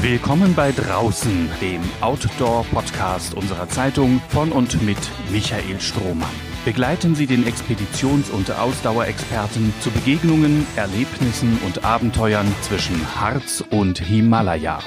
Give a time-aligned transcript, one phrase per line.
[0.00, 4.96] Willkommen bei Draußen, dem Outdoor-Podcast unserer Zeitung von und mit
[5.32, 6.30] Michael Strohmann.
[6.64, 14.78] Begleiten Sie den Expeditions- und Ausdauerexperten zu Begegnungen, Erlebnissen und Abenteuern zwischen Harz und Himalaya.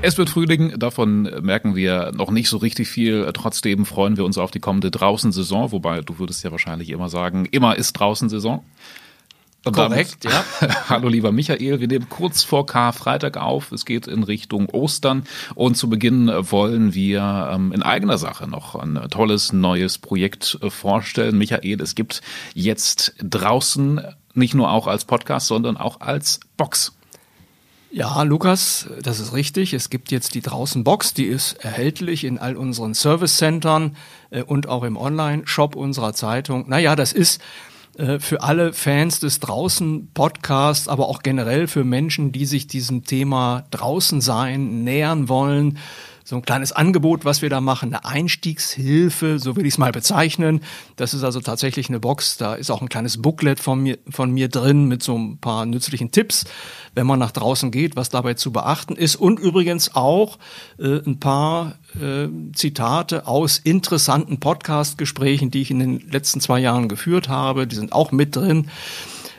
[0.00, 3.30] Es wird Frühling, davon merken wir noch nicht so richtig viel.
[3.34, 7.44] Trotzdem freuen wir uns auf die kommende Draußensaison, wobei du würdest ja wahrscheinlich immer sagen,
[7.50, 8.64] immer ist Draußensaison.
[9.72, 10.44] Korrekt, ja.
[10.88, 13.72] Hallo lieber Michael, wir nehmen kurz vor Karfreitag auf.
[13.72, 18.76] Es geht in Richtung Ostern und zu Beginn wollen wir ähm, in eigener Sache noch
[18.76, 21.36] ein tolles neues Projekt äh, vorstellen.
[21.36, 22.22] Michael, es gibt
[22.54, 24.00] jetzt draußen
[24.34, 26.92] nicht nur auch als Podcast, sondern auch als Box.
[27.90, 29.72] Ja, Lukas, das ist richtig.
[29.72, 33.96] Es gibt jetzt die draußen Box, die ist erhältlich in all unseren Service-Centern
[34.30, 36.68] äh, und auch im Online-Shop unserer Zeitung.
[36.68, 37.40] Naja, das ist
[37.96, 43.64] äh, für alle Fans des Draußen-Podcasts, aber auch generell für Menschen, die sich diesem Thema
[43.70, 45.78] draußen sein nähern wollen,
[46.26, 49.92] so ein kleines Angebot, was wir da machen, eine Einstiegshilfe, so will ich es mal
[49.92, 50.60] bezeichnen.
[50.96, 54.32] Das ist also tatsächlich eine Box, da ist auch ein kleines Booklet von mir, von
[54.32, 56.44] mir drin mit so ein paar nützlichen Tipps,
[56.96, 59.14] wenn man nach draußen geht, was dabei zu beachten ist.
[59.14, 60.40] Und übrigens auch
[60.80, 66.88] äh, ein paar äh, Zitate aus interessanten Podcast-Gesprächen, die ich in den letzten zwei Jahren
[66.88, 67.68] geführt habe.
[67.68, 68.68] Die sind auch mit drin.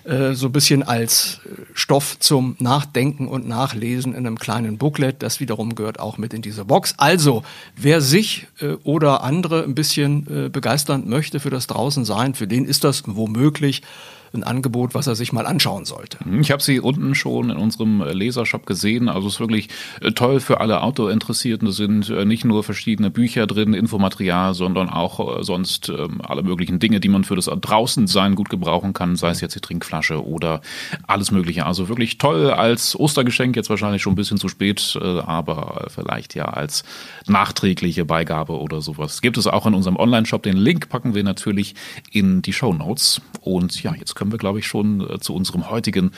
[0.07, 5.21] Äh, so ein bisschen als äh, Stoff zum Nachdenken und Nachlesen in einem kleinen Booklet.
[5.21, 6.93] Das wiederum gehört auch mit in diese Box.
[6.97, 7.43] Also,
[7.75, 12.83] wer sich äh, oder andere ein bisschen begeistern möchte für das Draußensein, für den ist
[12.83, 13.81] das womöglich
[14.33, 16.17] ein Angebot, was er sich mal anschauen sollte.
[16.25, 19.09] Mhm, ich habe sie unten schon in unserem Lesershop gesehen.
[19.09, 19.69] Also es ist wirklich
[20.01, 21.67] äh, toll für alle Outdoor-Interessierten.
[21.67, 26.43] Es sind äh, nicht nur verschiedene Bücher drin, Infomaterial, sondern auch äh, sonst ähm, alle
[26.43, 30.25] möglichen Dinge, die man für das Draußensein gut gebrauchen kann, sei es jetzt die Trinkflasche
[30.25, 30.61] oder
[31.07, 31.65] alles Mögliche.
[31.65, 36.45] Also wirklich toll als Ostergeschenk, jetzt wahrscheinlich schon ein bisschen zu spät, aber vielleicht ja
[36.45, 36.83] als
[37.27, 39.21] nachträgliche Beigabe oder sowas.
[39.21, 40.43] Gibt es auch in unserem Online-Shop.
[40.43, 41.75] Den Link packen wir natürlich
[42.11, 43.21] in die Show Notes.
[43.41, 46.11] Und ja, jetzt können wir, glaube ich, schon äh, zu unserem heutigen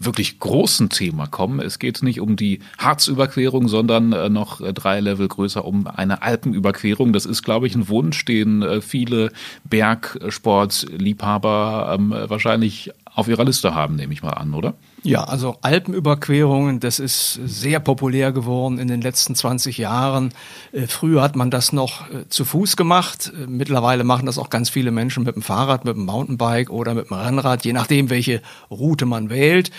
[0.00, 1.60] wirklich großen Thema kommen.
[1.60, 6.22] Es geht nicht um die Harzüberquerung, sondern äh, noch äh, drei Level größer um eine
[6.22, 7.12] Alpenüberquerung.
[7.12, 9.32] Das ist, glaube ich, ein Wunsch, den viele
[9.64, 14.74] Bergsportliebhaber ähm, wahrscheinlich auf ihrer Liste haben, nehme ich mal an, oder?
[15.06, 20.32] Ja, also Alpenüberquerungen, das ist sehr populär geworden in den letzten 20 Jahren.
[20.72, 23.30] Äh, früher hat man das noch äh, zu Fuß gemacht.
[23.38, 26.94] Äh, mittlerweile machen das auch ganz viele Menschen mit dem Fahrrad, mit dem Mountainbike oder
[26.94, 29.70] mit dem Rennrad, je nachdem, welche Route man wählt.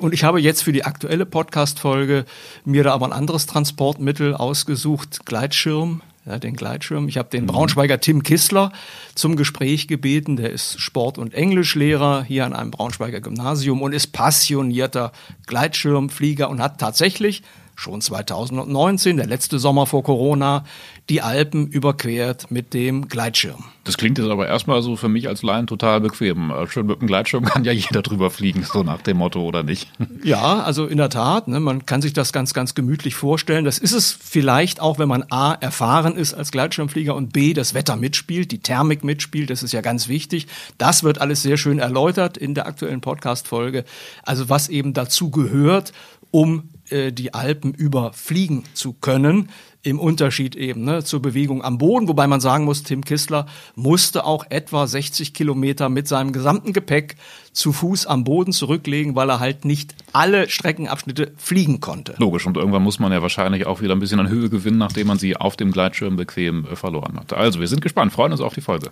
[0.00, 2.26] Und ich habe jetzt für die aktuelle Podcast-Folge
[2.66, 7.08] mir da aber ein anderes Transportmittel ausgesucht, Gleitschirm ja, den Gleitschirm.
[7.08, 7.48] Ich habe den mhm.
[7.48, 8.72] Braunschweiger Tim Kissler
[9.14, 10.36] zum Gespräch gebeten.
[10.36, 15.12] Der ist Sport- und Englischlehrer hier an einem Braunschweiger Gymnasium und ist passionierter
[15.46, 17.42] Gleitschirmflieger und hat tatsächlich
[17.76, 20.64] schon 2019, der letzte Sommer vor Corona,
[21.08, 23.64] die Alpen überquert mit dem Gleitschirm.
[23.84, 26.50] Das klingt jetzt aber erstmal so für mich als Laien total bequem.
[26.50, 29.62] Äh, schön mit dem Gleitschirm kann ja jeder drüber fliegen, so nach dem Motto, oder
[29.62, 29.88] nicht?
[30.24, 33.64] Ja, also in der Tat, ne, man kann sich das ganz, ganz gemütlich vorstellen.
[33.64, 37.74] Das ist es vielleicht auch, wenn man A, erfahren ist als Gleitschirmflieger und B, das
[37.74, 40.48] Wetter mitspielt, die Thermik mitspielt, das ist ja ganz wichtig.
[40.78, 43.84] Das wird alles sehr schön erläutert in der aktuellen Podcast-Folge.
[44.24, 45.92] Also was eben dazu gehört,
[46.32, 49.48] um äh, die Alpen überfliegen zu können.
[49.82, 54.24] Im Unterschied eben ne, zur Bewegung am Boden, wobei man sagen muss, Tim Kissler musste
[54.24, 57.14] auch etwa 60 Kilometer mit seinem gesamten Gepäck
[57.52, 62.16] zu Fuß am Boden zurücklegen, weil er halt nicht alle Streckenabschnitte fliegen konnte.
[62.18, 65.06] Logisch, und irgendwann muss man ja wahrscheinlich auch wieder ein bisschen an Höhe gewinnen, nachdem
[65.06, 67.32] man sie auf dem Gleitschirm bequem äh, verloren hat.
[67.32, 68.90] Also, wir sind gespannt, freuen uns auf die Folge.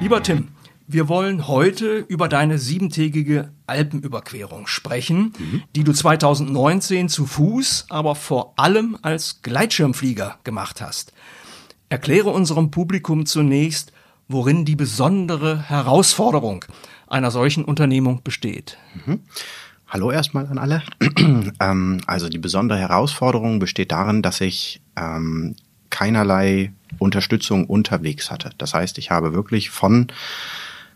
[0.00, 0.48] Lieber Tim,
[0.92, 5.62] wir wollen heute über deine siebentägige Alpenüberquerung sprechen, mhm.
[5.76, 11.12] die du 2019 zu Fuß, aber vor allem als Gleitschirmflieger gemacht hast.
[11.88, 13.92] Erkläre unserem Publikum zunächst,
[14.28, 16.64] worin die besondere Herausforderung
[17.06, 18.76] einer solchen Unternehmung besteht.
[19.06, 19.20] Mhm.
[19.86, 20.82] Hallo erstmal an alle.
[21.60, 25.54] ähm, also die besondere Herausforderung besteht darin, dass ich ähm,
[25.90, 28.50] keinerlei Unterstützung unterwegs hatte.
[28.58, 30.08] Das heißt, ich habe wirklich von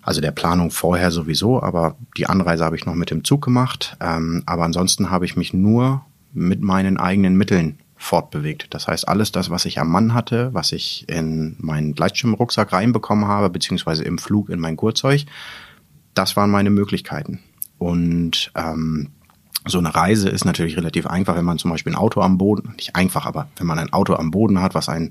[0.05, 3.97] also der Planung vorher sowieso, aber die Anreise habe ich noch mit dem Zug gemacht.
[4.01, 8.67] Ähm, aber ansonsten habe ich mich nur mit meinen eigenen Mitteln fortbewegt.
[8.71, 13.27] Das heißt, alles das, was ich am Mann hatte, was ich in meinen Gleitschirmrucksack reinbekommen
[13.27, 15.25] habe, beziehungsweise im Flug in mein Gurtzeug,
[16.13, 17.41] das waren meine Möglichkeiten.
[17.79, 19.11] Und ähm,
[19.67, 22.75] so eine Reise ist natürlich relativ einfach, wenn man zum Beispiel ein Auto am Boden,
[22.77, 25.11] nicht einfach, aber wenn man ein Auto am Boden hat, was einen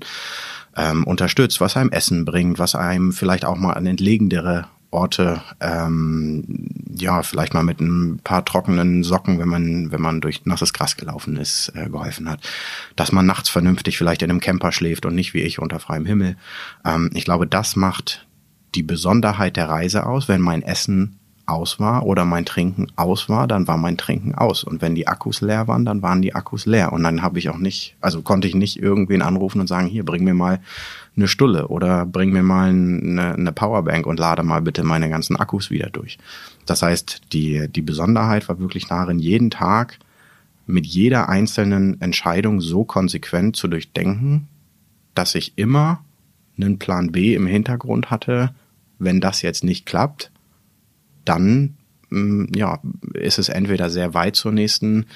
[0.76, 6.44] ähm, unterstützt, was einem Essen bringt, was einem vielleicht auch mal an entlegendere Orte, ähm,
[6.96, 10.96] ja, vielleicht mal mit ein paar trockenen Socken, wenn man, wenn man durch nasses Gras
[10.96, 12.40] gelaufen ist, äh, geholfen hat.
[12.96, 16.06] Dass man nachts vernünftig vielleicht in einem Camper schläft und nicht wie ich unter freiem
[16.06, 16.36] Himmel.
[16.84, 18.26] Ähm, ich glaube, das macht
[18.74, 23.46] die Besonderheit der Reise aus, wenn mein Essen aus war oder mein Trinken aus war,
[23.46, 24.64] dann war mein Trinken aus.
[24.64, 26.92] Und wenn die Akkus leer waren, dann waren die Akkus leer.
[26.92, 30.04] Und dann habe ich auch nicht, also konnte ich nicht irgendwen anrufen und sagen, hier,
[30.04, 30.60] bring mir mal
[31.16, 35.36] eine Stulle oder bring mir mal eine, eine Powerbank und lade mal bitte meine ganzen
[35.36, 36.18] Akkus wieder durch.
[36.66, 39.98] Das heißt, die, die Besonderheit war wirklich darin, jeden Tag
[40.66, 44.48] mit jeder einzelnen Entscheidung so konsequent zu durchdenken,
[45.14, 46.02] dass ich immer
[46.56, 48.54] einen Plan B im Hintergrund hatte,
[48.98, 50.30] wenn das jetzt nicht klappt,
[51.24, 51.76] dann
[52.10, 52.80] mm, ja,
[53.14, 55.06] ist es entweder sehr weit zur nächsten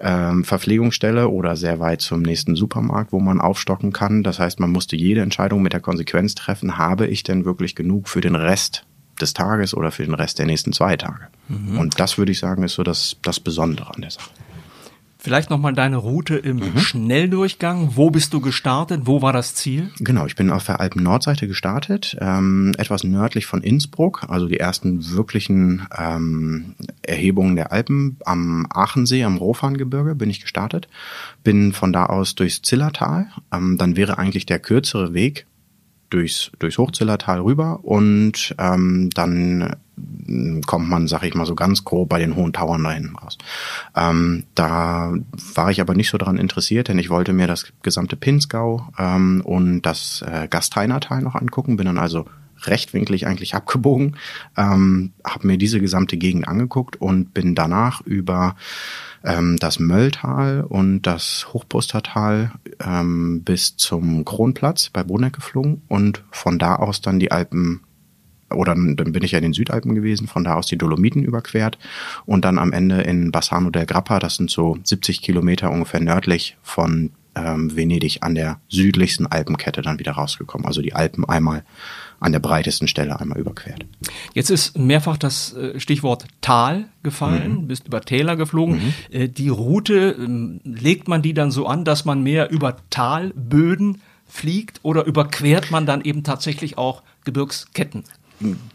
[0.00, 4.22] ähm, Verpflegungsstelle oder sehr weit zum nächsten Supermarkt, wo man aufstocken kann.
[4.22, 8.08] Das heißt, man musste jede Entscheidung mit der Konsequenz treffen, habe ich denn wirklich genug
[8.08, 8.86] für den Rest
[9.20, 11.28] des Tages oder für den Rest der nächsten zwei Tage.
[11.48, 11.78] Mhm.
[11.78, 14.30] Und das würde ich sagen, ist so das, das Besondere an der Sache.
[15.22, 16.78] Vielleicht nochmal deine Route im mhm.
[16.78, 17.90] Schnelldurchgang.
[17.94, 19.02] Wo bist du gestartet?
[19.04, 19.90] Wo war das Ziel?
[19.98, 25.10] Genau, ich bin auf der Alpen-Nordseite gestartet, ähm, etwas nördlich von Innsbruck, also die ersten
[25.10, 30.88] wirklichen ähm, Erhebungen der Alpen am Aachensee, am Rofangebirge bin ich gestartet.
[31.44, 33.26] Bin von da aus durchs Zillertal.
[33.52, 35.44] Ähm, dann wäre eigentlich der kürzere Weg
[36.10, 39.76] durchs, durchs Hochzillertal rüber und ähm, dann
[40.66, 43.36] kommt man, sag ich mal so ganz grob bei den hohen Tauern da hinten raus.
[43.94, 45.12] Ähm, da
[45.54, 49.42] war ich aber nicht so daran interessiert, denn ich wollte mir das gesamte Pinsgau ähm,
[49.44, 52.26] und das äh, Gasteinertal noch angucken, bin dann also
[52.66, 54.16] rechtwinklig eigentlich abgebogen,
[54.56, 58.56] ähm, habe mir diese gesamte Gegend angeguckt und bin danach über
[59.24, 62.52] ähm, das Mölltal und das Hochpustertal
[62.84, 67.80] ähm, bis zum Kronplatz bei Bruneck geflogen und von da aus dann die Alpen
[68.52, 71.78] oder dann bin ich ja in den Südalpen gewesen, von da aus die Dolomiten überquert
[72.26, 76.56] und dann am Ende in Bassano del Grappa, das sind so 70 Kilometer ungefähr nördlich
[76.60, 80.66] von ähm, Venedig an der südlichsten Alpenkette dann wieder rausgekommen.
[80.66, 81.64] Also die Alpen einmal
[82.20, 83.86] an der breitesten Stelle einmal überquert.
[84.34, 87.68] Jetzt ist mehrfach das äh, Stichwort Tal gefallen, mhm.
[87.68, 88.76] bist über Täler geflogen.
[88.76, 88.94] Mhm.
[89.10, 94.02] Äh, die Route, ähm, legt man die dann so an, dass man mehr über Talböden
[94.26, 98.04] fliegt oder überquert man dann eben tatsächlich auch Gebirgsketten?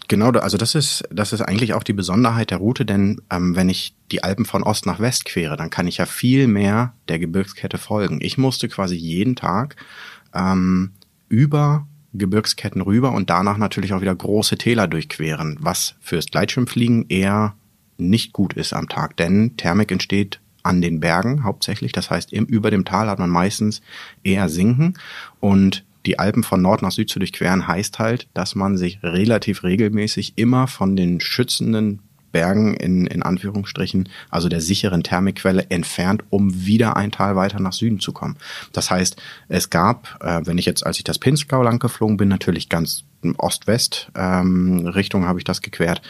[0.07, 3.69] Genau, also das ist, das ist eigentlich auch die Besonderheit der Route, denn ähm, wenn
[3.69, 7.17] ich die Alpen von Ost nach West quere, dann kann ich ja viel mehr der
[7.17, 8.19] Gebirgskette folgen.
[8.21, 9.75] Ich musste quasi jeden Tag
[10.35, 10.91] ähm,
[11.29, 17.55] über Gebirgsketten rüber und danach natürlich auch wieder große Täler durchqueren, was fürs Gleitschirmfliegen eher
[17.97, 21.91] nicht gut ist am Tag, denn Thermik entsteht an den Bergen hauptsächlich.
[21.91, 23.81] Das heißt, im, über dem Tal hat man meistens
[24.23, 24.95] eher Sinken
[25.39, 29.63] und die Alpen von Nord nach Süd zu durchqueren heißt halt, dass man sich relativ
[29.63, 31.99] regelmäßig immer von den schützenden
[32.35, 37.71] Bergen in, in Anführungsstrichen, also der sicheren Thermikquelle entfernt, um wieder ein Tal weiter nach
[37.71, 38.35] Süden zu kommen.
[38.73, 39.15] Das heißt,
[39.47, 43.05] es gab, äh, wenn ich jetzt, als ich das Pinzgau lang geflogen bin, natürlich ganz
[43.37, 46.01] Ost-West ähm, habe ich das gequert.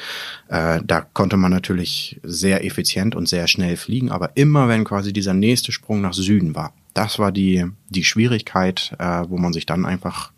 [0.50, 5.14] Äh, da konnte man natürlich sehr effizient und sehr schnell fliegen, aber immer wenn quasi
[5.14, 9.68] dieser nächste Sprung nach Süden war, das war die die Schwierigkeit, äh, wo man sich
[9.68, 10.32] dann einfach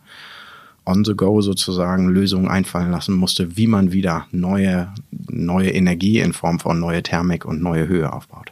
[0.87, 6.33] on the go sozusagen Lösungen einfallen lassen musste, wie man wieder neue, neue Energie in
[6.33, 8.51] Form von neue Thermik und neue Höhe aufbaut.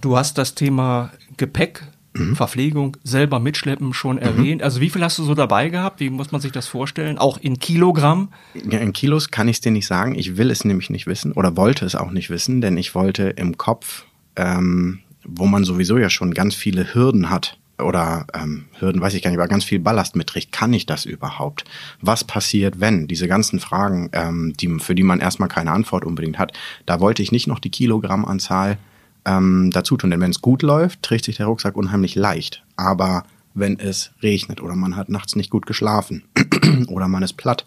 [0.00, 2.34] Du hast das Thema Gepäck, mhm.
[2.34, 4.22] Verpflegung selber mitschleppen schon mhm.
[4.22, 4.62] erwähnt.
[4.62, 6.00] Also wie viel hast du so dabei gehabt?
[6.00, 7.18] Wie muss man sich das vorstellen?
[7.18, 8.30] Auch in Kilogramm?
[8.54, 10.16] Ja, in Kilos kann ich es dir nicht sagen.
[10.16, 13.24] Ich will es nämlich nicht wissen oder wollte es auch nicht wissen, denn ich wollte
[13.30, 14.04] im Kopf,
[14.34, 19.22] ähm, wo man sowieso ja schon ganz viele Hürden hat, oder ähm, Hürden, weiß ich
[19.22, 20.52] gar nicht, aber ganz viel Ballast mitträgt.
[20.52, 21.64] Kann ich das überhaupt?
[22.00, 23.08] Was passiert, wenn?
[23.08, 26.52] Diese ganzen Fragen, ähm, die, für die man erstmal keine Antwort unbedingt hat,
[26.86, 28.78] da wollte ich nicht noch die Kilogrammanzahl
[29.24, 30.10] ähm, dazu tun.
[30.10, 32.62] Denn wenn es gut läuft, trägt sich der Rucksack unheimlich leicht.
[32.76, 33.24] Aber
[33.54, 36.24] wenn es regnet oder man hat nachts nicht gut geschlafen
[36.88, 37.64] oder man ist platt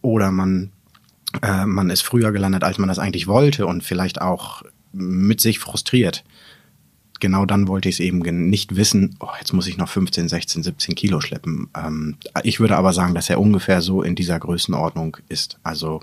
[0.00, 0.70] oder man,
[1.42, 5.58] äh, man ist früher gelandet, als man das eigentlich wollte und vielleicht auch mit sich
[5.58, 6.24] frustriert,
[7.22, 10.64] genau dann wollte ich es eben nicht wissen, oh, jetzt muss ich noch 15, 16,
[10.64, 11.70] 17 Kilo schleppen.
[11.74, 15.58] Ähm, ich würde aber sagen, dass er ungefähr so in dieser Größenordnung ist.
[15.62, 16.02] Also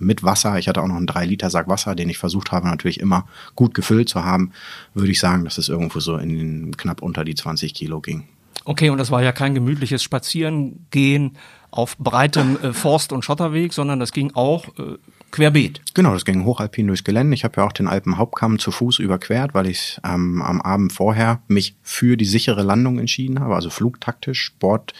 [0.00, 3.28] mit Wasser, ich hatte auch noch einen 3-Liter-Sack Wasser, den ich versucht habe natürlich immer
[3.54, 4.52] gut gefüllt zu haben,
[4.94, 8.24] würde ich sagen, dass es irgendwo so in den, knapp unter die 20 Kilo ging.
[8.64, 11.36] Okay, und das war ja kein gemütliches Spazierengehen
[11.70, 14.96] auf breitem äh, Forst- und Schotterweg, sondern das ging auch äh,
[15.34, 15.80] querbeet.
[15.94, 17.34] Genau, das ging hochalpin durchs Gelände.
[17.34, 21.42] Ich habe ja auch den Alpenhauptkamm zu Fuß überquert, weil ich ähm, am Abend vorher
[21.48, 24.94] mich für die sichere Landung entschieden habe, also flugtaktisch, Sport,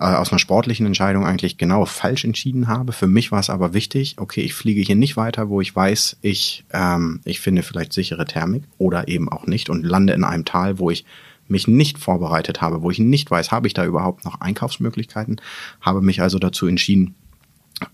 [0.00, 2.92] äh, aus einer sportlichen Entscheidung eigentlich genau falsch entschieden habe.
[2.92, 6.16] Für mich war es aber wichtig, okay, ich fliege hier nicht weiter, wo ich weiß,
[6.22, 10.46] ich, ähm, ich finde vielleicht sichere Thermik oder eben auch nicht und lande in einem
[10.46, 11.04] Tal, wo ich
[11.46, 15.42] mich nicht vorbereitet habe, wo ich nicht weiß, habe ich da überhaupt noch Einkaufsmöglichkeiten,
[15.82, 17.14] habe mich also dazu entschieden,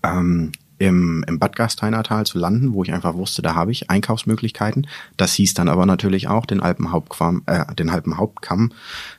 [0.03, 4.87] ähm, im, im Bad Gasteinertal zu landen, wo ich einfach wusste, da habe ich Einkaufsmöglichkeiten.
[5.15, 8.71] Das hieß dann aber natürlich auch, den Alpenhauptkamm, äh, den Alpenhauptkamm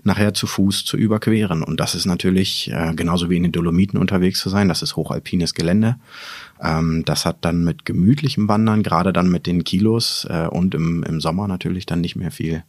[0.02, 1.62] nachher zu Fuß zu überqueren.
[1.62, 4.68] Und das ist natürlich äh, genauso wie in den Dolomiten unterwegs zu sein.
[4.68, 5.96] Das ist hochalpines Gelände.
[6.60, 11.04] Ähm, das hat dann mit gemütlichem Wandern, gerade dann mit den Kilos äh, und im,
[11.04, 12.64] im Sommer natürlich dann nicht mehr viel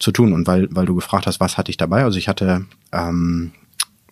[0.00, 0.32] zu tun.
[0.32, 2.02] Und weil, weil du gefragt hast, was hatte ich dabei?
[2.02, 3.52] Also ich hatte ähm,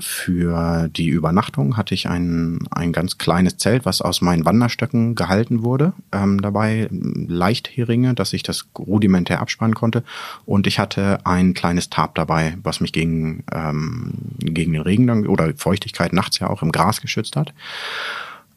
[0.00, 5.62] für die Übernachtung hatte ich ein, ein ganz kleines Zelt, was aus meinen Wanderstöcken gehalten
[5.62, 10.02] wurde, ähm, dabei Leichtheringe, dass ich das rudimentär abspannen konnte.
[10.46, 15.26] Und ich hatte ein kleines Tarp dabei, was mich gegen, ähm, gegen den Regen dann,
[15.28, 17.54] oder Feuchtigkeit nachts ja auch im Gras geschützt hat.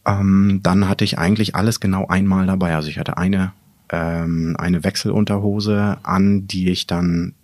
[0.07, 3.53] Ähm, dann hatte ich eigentlich alles genau einmal dabei, also ich hatte eine
[3.89, 7.35] ähm, eine Wechselunterhose an, die ich dann,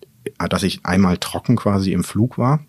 [0.50, 2.60] dass ich einmal trocken quasi im Flug war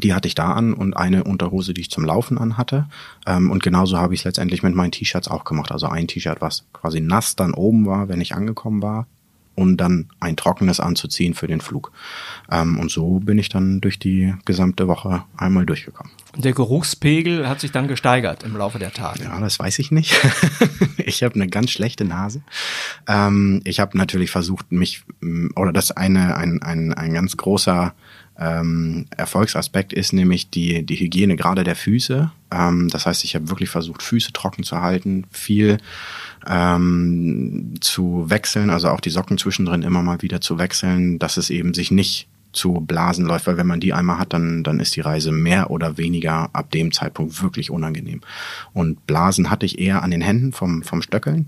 [0.00, 2.88] die hatte ich da an und eine Unterhose, die ich zum Laufen an hatte.
[3.26, 5.72] Ähm, und genauso habe ich es letztendlich mit meinen T-Shirts auch gemacht.
[5.72, 9.06] Also ein T-Shirt, was quasi nass dann oben war, wenn ich angekommen war,
[9.54, 11.92] und dann ein trockenes anzuziehen für den Flug.
[12.50, 16.12] Ähm, und so bin ich dann durch die gesamte Woche einmal durchgekommen.
[16.34, 19.24] Und der Geruchspegel hat sich dann gesteigert im Laufe der Tage.
[19.24, 20.18] Ja, das weiß ich nicht.
[20.96, 22.42] ich habe eine ganz schlechte Nase.
[23.06, 25.02] Ähm, ich habe natürlich versucht, mich,
[25.54, 27.92] oder das eine, ein, ein, ein ganz großer
[28.38, 32.30] ähm, Erfolgsaspekt ist nämlich die, die Hygiene gerade der Füße.
[32.50, 35.78] Ähm, das heißt, ich habe wirklich versucht, Füße trocken zu halten, viel
[36.46, 41.50] ähm, zu wechseln, also auch die Socken zwischendrin immer mal wieder zu wechseln, dass es
[41.50, 44.96] eben sich nicht zu Blasen läuft, weil wenn man die einmal hat, dann, dann ist
[44.96, 48.20] die Reise mehr oder weniger ab dem Zeitpunkt wirklich unangenehm.
[48.74, 51.46] Und Blasen hatte ich eher an den Händen vom, vom Stöckeln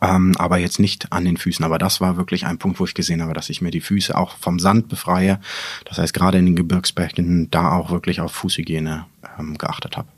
[0.00, 1.64] ähm, aber jetzt nicht an den Füßen.
[1.64, 4.16] Aber das war wirklich ein Punkt, wo ich gesehen habe, dass ich mir die Füße
[4.16, 5.40] auch vom Sand befreie.
[5.84, 9.06] Das heißt, gerade in den Gebirgsbecken da auch wirklich auf Fußhygiene
[9.38, 10.08] ähm, geachtet habe.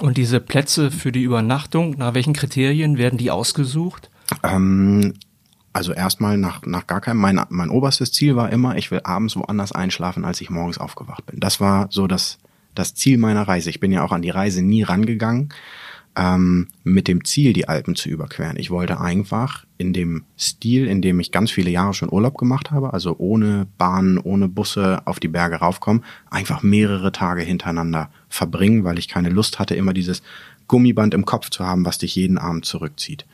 [0.00, 4.10] Und diese Plätze für die Übernachtung, nach welchen Kriterien werden die ausgesucht?
[4.42, 5.14] Ähm,
[5.72, 7.18] also erstmal nach, nach gar keinem.
[7.18, 11.26] Mein, mein oberstes Ziel war immer, ich will abends woanders einschlafen, als ich morgens aufgewacht
[11.26, 11.38] bin.
[11.38, 12.38] Das war so das,
[12.74, 13.70] das Ziel meiner Reise.
[13.70, 15.50] Ich bin ja auch an die Reise nie rangegangen
[16.18, 18.56] ähm, mit dem Ziel, die Alpen zu überqueren.
[18.58, 22.72] Ich wollte einfach in dem Stil, in dem ich ganz viele Jahre schon Urlaub gemacht
[22.72, 28.82] habe, also ohne Bahnen, ohne Busse auf die Berge raufkommen, einfach mehrere Tage hintereinander verbringen,
[28.82, 30.22] weil ich keine Lust hatte, immer dieses
[30.66, 33.24] Gummiband im Kopf zu haben, was dich jeden Abend zurückzieht.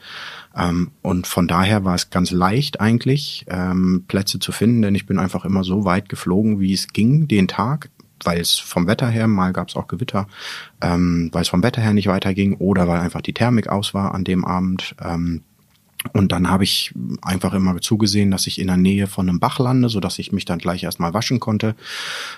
[0.54, 5.06] Ähm, und von daher war es ganz leicht eigentlich, ähm, Plätze zu finden, denn ich
[5.06, 7.88] bin einfach immer so weit geflogen, wie es ging, den Tag
[8.22, 10.28] weil es vom Wetter her, mal gab es auch Gewitter,
[10.80, 14.14] ähm, weil es vom Wetter her nicht weiterging oder weil einfach die Thermik aus war
[14.14, 14.94] an dem Abend.
[15.02, 15.42] Ähm,
[16.12, 16.92] und dann habe ich
[17.22, 20.32] einfach immer zugesehen, dass ich in der Nähe von einem Bach lande, so dass ich
[20.32, 21.74] mich dann gleich erstmal waschen konnte.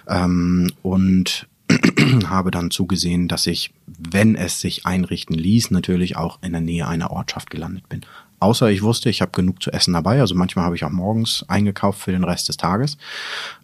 [0.09, 1.49] Ähm, und
[2.28, 6.87] habe dann zugesehen, dass ich, wenn es sich einrichten ließ, natürlich auch in der Nähe
[6.87, 8.02] einer Ortschaft gelandet bin.
[8.38, 10.20] Außer ich wusste, ich habe genug zu essen dabei.
[10.20, 12.98] Also manchmal habe ich auch morgens eingekauft für den Rest des Tages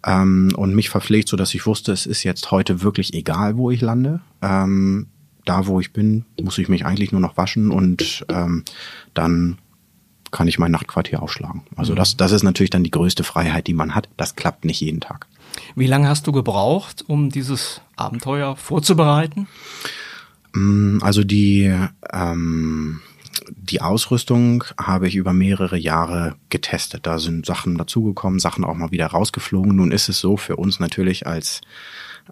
[0.05, 3.71] ähm, und mich verpflegt, so dass ich wusste, es ist jetzt heute wirklich egal, wo
[3.71, 4.21] ich lande.
[4.41, 5.07] Ähm,
[5.45, 8.63] da, wo ich bin, muss ich mich eigentlich nur noch waschen und ähm,
[9.13, 9.57] dann
[10.31, 11.61] kann ich mein Nachtquartier aufschlagen.
[11.75, 11.97] Also mhm.
[11.97, 14.09] das, das ist natürlich dann die größte Freiheit, die man hat.
[14.17, 15.27] Das klappt nicht jeden Tag.
[15.75, 19.47] Wie lange hast du gebraucht, um dieses Abenteuer vorzubereiten?
[20.53, 21.71] Mm, also die
[22.11, 23.01] ähm,
[23.49, 27.05] die Ausrüstung habe ich über mehrere Jahre getestet.
[27.05, 29.75] Da sind Sachen dazugekommen, Sachen auch mal wieder rausgeflogen.
[29.75, 31.61] Nun ist es so für uns natürlich als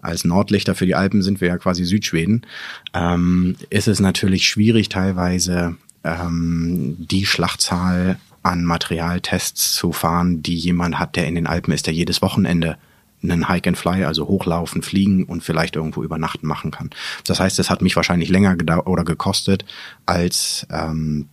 [0.00, 2.46] als Nordlichter für die Alpen sind wir ja quasi Südschweden,
[2.94, 10.98] ähm, ist es natürlich schwierig teilweise ähm, die Schlachtzahl an Materialtests zu fahren, die jemand
[10.98, 12.78] hat, der in den Alpen ist, der jedes Wochenende
[13.22, 16.90] einen Hike and Fly, also hochlaufen, fliegen und vielleicht irgendwo übernachten machen kann.
[17.26, 19.64] Das heißt, es hat mich wahrscheinlich länger oder gekostet
[20.06, 21.28] als ähm,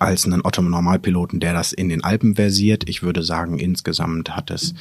[0.00, 2.88] als einen Otto Normalpiloten, der das in den Alpen versiert.
[2.88, 4.74] Ich würde sagen, insgesamt hat es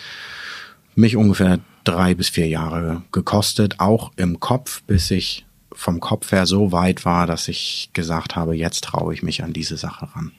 [0.95, 6.45] mich ungefähr drei bis vier Jahre gekostet, auch im Kopf, bis ich vom Kopf her
[6.45, 10.31] so weit war, dass ich gesagt habe, jetzt traue ich mich an diese Sache ran.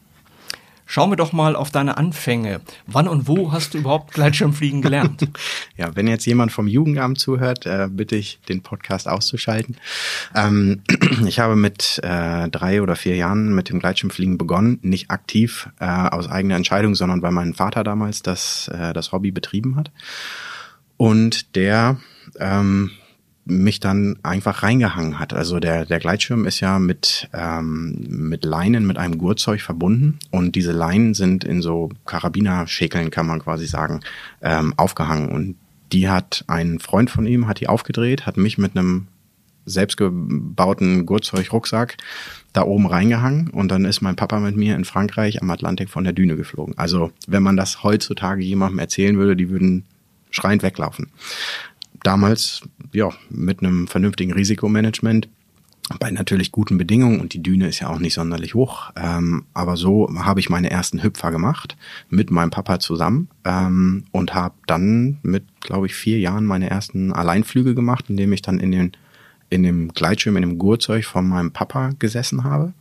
[0.89, 2.61] Schauen wir doch mal auf deine Anfänge.
[2.87, 5.29] Wann und wo hast du überhaupt Gleitschirmfliegen gelernt?
[5.77, 9.77] ja, wenn jetzt jemand vom Jugendamt zuhört, äh, bitte ich, den Podcast auszuschalten.
[10.35, 10.83] Ähm,
[11.27, 15.87] ich habe mit äh, drei oder vier Jahren mit dem Gleitschirmfliegen begonnen, nicht aktiv äh,
[15.87, 19.91] aus eigener Entscheidung, sondern weil mein Vater damals das, äh, das Hobby betrieben hat.
[20.97, 21.99] Und der
[22.39, 22.93] ähm,
[23.47, 25.33] mich dann einfach reingehangen hat.
[25.33, 30.57] Also der, der Gleitschirm ist ja mit, ähm, mit Leinen, mit einem Gurtzeug verbunden und
[30.57, 34.01] diese Leinen sind in so Karabinerschäkeln, kann man quasi sagen,
[34.43, 35.29] ähm, aufgehangen.
[35.29, 35.55] Und
[35.93, 39.07] die hat ein Freund von ihm, hat die aufgedreht, hat mich mit einem
[39.65, 41.97] selbstgebauten Gurtzeug-Rucksack
[42.53, 46.05] da oben reingehangen und dann ist mein Papa mit mir in Frankreich am Atlantik von
[46.05, 46.77] der Düne geflogen.
[46.79, 49.85] Also wenn man das heutzutage jemandem erzählen würde, die würden
[50.31, 51.11] schreiend weglaufen
[52.03, 52.63] damals
[52.93, 55.29] ja mit einem vernünftigen Risikomanagement
[56.01, 58.91] bei natürlich guten Bedingungen und die Düne ist ja auch nicht sonderlich hoch.
[58.97, 61.77] Ähm, aber so habe ich meine ersten Hüpfer gemacht
[62.11, 67.13] mit meinem Papa zusammen ähm, und habe dann mit, glaube ich, vier Jahren meine ersten
[67.13, 68.93] Alleinflüge gemacht, indem ich dann in den
[69.49, 72.73] in dem Gleitschirm, in dem Gurzeug von meinem Papa gesessen habe.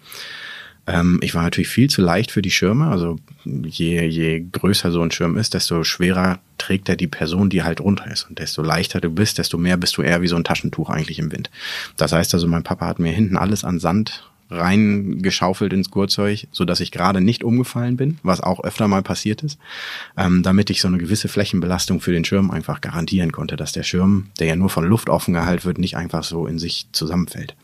[0.88, 2.88] Ähm, ich war natürlich viel zu leicht für die Schirme.
[2.88, 7.64] Also je, je größer so ein Schirm ist, desto schwerer trägt er die Person, die
[7.64, 8.30] halt runter ist.
[8.30, 11.20] Und desto leichter du bist, desto mehr bist du eher wie so ein Taschentuch eigentlich
[11.20, 11.50] im Wind.
[11.98, 16.66] Das heißt also, mein Papa hat mir hinten alles an Sand reingeschaufelt ins Gurtzeug, so
[16.66, 19.58] dass ich gerade nicht umgefallen bin, was auch öfter mal passiert ist,
[20.18, 23.84] ähm, damit ich so eine gewisse Flächenbelastung für den Schirm einfach garantieren konnte, dass der
[23.84, 27.56] Schirm, der ja nur von Luft offen gehalten wird, nicht einfach so in sich zusammenfällt.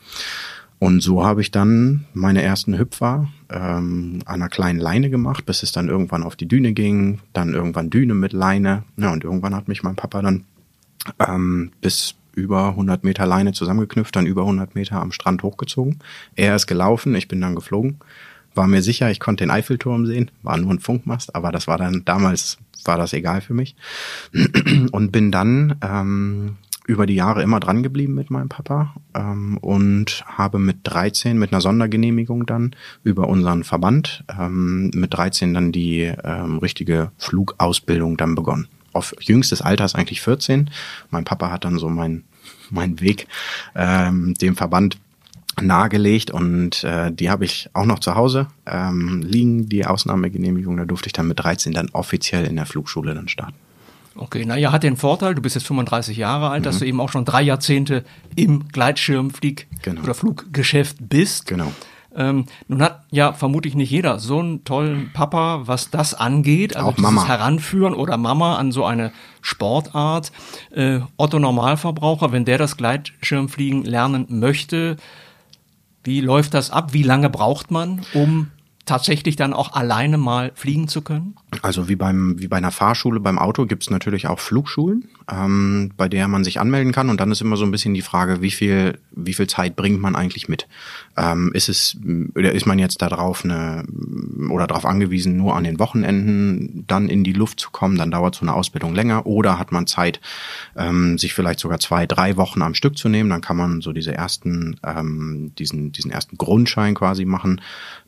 [0.81, 5.61] Und so habe ich dann meine ersten Hüpfer ähm, an einer kleinen Leine gemacht, bis
[5.61, 8.81] es dann irgendwann auf die Düne ging, dann irgendwann Düne mit Leine.
[8.97, 10.45] Ja, und irgendwann hat mich mein Papa dann
[11.19, 15.99] ähm, bis über 100 Meter Leine zusammengeknüpft, dann über 100 Meter am Strand hochgezogen.
[16.35, 17.99] Er ist gelaufen, ich bin dann geflogen.
[18.55, 21.77] War mir sicher, ich konnte den Eiffelturm sehen, war nur ein Funkmast, aber das war
[21.77, 23.75] dann damals war das egal für mich
[24.91, 26.57] und bin dann ähm,
[26.87, 31.51] über die Jahre immer dran geblieben mit meinem Papa ähm, und habe mit 13 mit
[31.51, 38.35] einer Sondergenehmigung dann über unseren Verband ähm, mit 13 dann die ähm, richtige Flugausbildung dann
[38.35, 38.67] begonnen.
[38.93, 40.69] Auf jüngstes Alter ist eigentlich 14.
[41.11, 42.23] Mein Papa hat dann so meinen
[42.69, 43.27] mein Weg
[43.75, 44.97] ähm, dem Verband
[45.61, 50.77] nahegelegt und äh, die habe ich auch noch zu Hause ähm, liegen, die Ausnahmegenehmigung.
[50.77, 53.55] Da durfte ich dann mit 13 dann offiziell in der Flugschule dann starten.
[54.15, 56.65] Okay, naja, hat den Vorteil, du bist jetzt 35 Jahre alt, mhm.
[56.65, 58.03] dass du eben auch schon drei Jahrzehnte
[58.35, 60.01] im Gleitschirmflieg- genau.
[60.01, 61.47] oder Fluggeschäft bist.
[61.47, 61.71] Genau.
[62.13, 66.89] Ähm, nun hat ja vermutlich nicht jeder so einen tollen Papa, was das angeht, also
[66.89, 67.25] auch Mama.
[67.25, 70.33] Heranführen oder Mama an so eine Sportart.
[70.71, 74.97] Äh, Otto Normalverbraucher, wenn der das Gleitschirmfliegen lernen möchte,
[76.03, 76.93] wie läuft das ab?
[76.93, 78.47] Wie lange braucht man, um
[78.85, 81.35] tatsächlich dann auch alleine mal fliegen zu können?
[81.61, 85.91] Also wie beim wie bei einer Fahrschule beim Auto gibt es natürlich auch Flugschulen, ähm,
[85.97, 88.41] bei der man sich anmelden kann und dann ist immer so ein bisschen die Frage,
[88.41, 90.67] wie viel wie viel Zeit bringt man eigentlich mit?
[91.17, 91.97] Ähm, ist es
[92.35, 93.83] oder ist man jetzt darauf eine
[94.49, 97.97] oder darauf angewiesen, nur an den Wochenenden dann in die Luft zu kommen?
[97.97, 100.21] Dann dauert so eine Ausbildung länger oder hat man Zeit,
[100.75, 103.29] ähm, sich vielleicht sogar zwei drei Wochen am Stück zu nehmen?
[103.29, 107.61] Dann kann man so diese ersten ähm, diesen diesen ersten Grundschein quasi machen,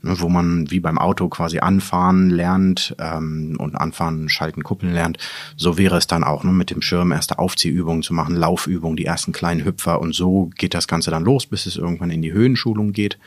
[0.04, 2.96] ne, wo man wie beim Auto quasi anfahren lernt.
[3.00, 5.18] Ähm, und anfahren, schalten, kuppeln lernt.
[5.56, 9.06] So wäre es dann auch, ne, mit dem Schirm erste Aufziehübungen zu machen, Laufübungen, die
[9.06, 12.34] ersten kleinen Hüpfer und so geht das Ganze dann los, bis es irgendwann in die
[12.34, 13.18] Höhenschulung geht,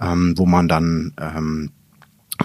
[0.00, 1.70] ähm, wo man dann ähm,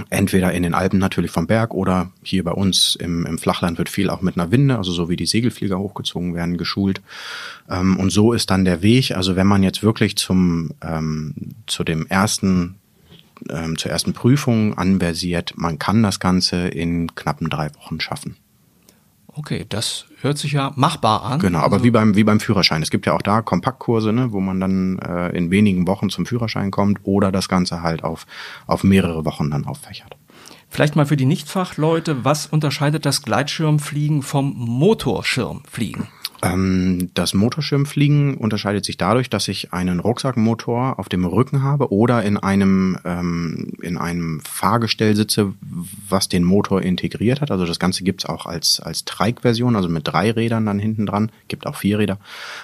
[0.10, 3.89] entweder in den Alpen natürlich vom Berg oder hier bei uns im, im Flachland wird
[3.89, 7.01] viel auch mit einer Winde, also so wie die Segelflieger hochgezogen werden, geschult.
[7.69, 9.12] Ähm, und so ist dann der Weg.
[9.12, 11.34] Also wenn man jetzt wirklich zum ähm,
[11.67, 12.75] zu dem ersten
[13.49, 15.54] ähm, zur ersten Prüfung anversiert.
[15.56, 18.38] Man kann das Ganze in knappen drei Wochen schaffen.
[19.34, 21.39] Okay, das hört sich ja machbar an.
[21.39, 22.82] Genau, aber also, wie beim wie beim Führerschein.
[22.82, 26.25] Es gibt ja auch da Kompaktkurse, ne, wo man dann äh, in wenigen Wochen zum
[26.25, 28.25] Führerschein kommt oder das Ganze halt auf
[28.67, 30.17] auf mehrere Wochen dann auffächert.
[30.69, 36.08] Vielleicht mal für die Nichtfachleute, was unterscheidet das Gleitschirmfliegen vom Motorschirmfliegen?
[36.43, 42.23] Ähm, das Motorschirmfliegen unterscheidet sich dadurch, dass ich einen Rucksackmotor auf dem Rücken habe oder
[42.23, 45.54] in einem, ähm, in einem Fahrgestell sitze,
[46.10, 47.51] was den Motor integriert hat.
[47.51, 51.32] Also das Ganze gibt's auch als, als Trike-Version, also mit drei Rädern dann hinten dran,
[51.47, 52.17] gibt auch vier Räder.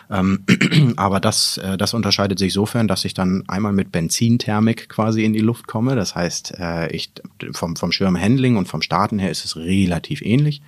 [0.10, 0.44] Ähm,
[0.96, 5.34] aber das, äh, das unterscheidet sich sofern, dass ich dann einmal mit Benzinthermik quasi in
[5.34, 5.96] die Luft komme.
[5.96, 7.12] Das heißt, äh, ich
[7.52, 10.62] vom, vom Schirmhandling und vom Starten her ist es relativ ähnlich.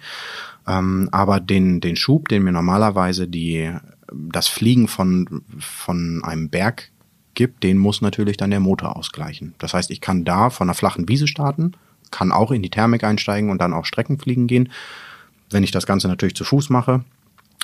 [0.68, 3.72] Ähm, aber den, den Schub, den mir normalerweise die,
[4.12, 6.92] das Fliegen von, von einem Berg
[7.34, 9.56] gibt, den muss natürlich dann der Motor ausgleichen.
[9.60, 11.74] Das heißt, ich kann da von einer flachen Wiese starten
[12.12, 14.70] kann auch in die Thermik einsteigen und dann auch Streckenfliegen gehen.
[15.50, 17.04] Wenn ich das Ganze natürlich zu Fuß mache,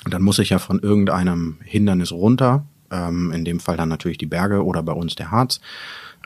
[0.08, 2.64] dann muss ich ja von irgendeinem Hindernis runter,
[2.96, 5.60] ähm, in dem Fall dann natürlich die Berge oder bei uns der Harz.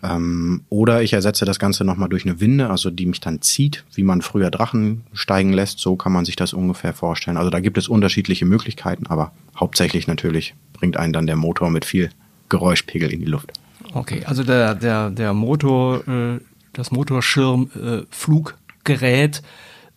[0.02, 3.84] Ähm, oder ich ersetze das Ganze nochmal durch eine Winde, also die mich dann zieht,
[3.94, 5.78] wie man früher Drachen steigen lässt.
[5.78, 7.36] So kann man sich das ungefähr vorstellen.
[7.36, 11.84] Also da gibt es unterschiedliche Möglichkeiten, aber hauptsächlich natürlich bringt einen dann der Motor mit
[11.84, 12.08] viel
[12.48, 13.52] Geräuschpegel in die Luft.
[13.92, 16.38] Okay, also der, der, der Motor, äh,
[16.72, 19.42] das Motorschirm-Fluggerät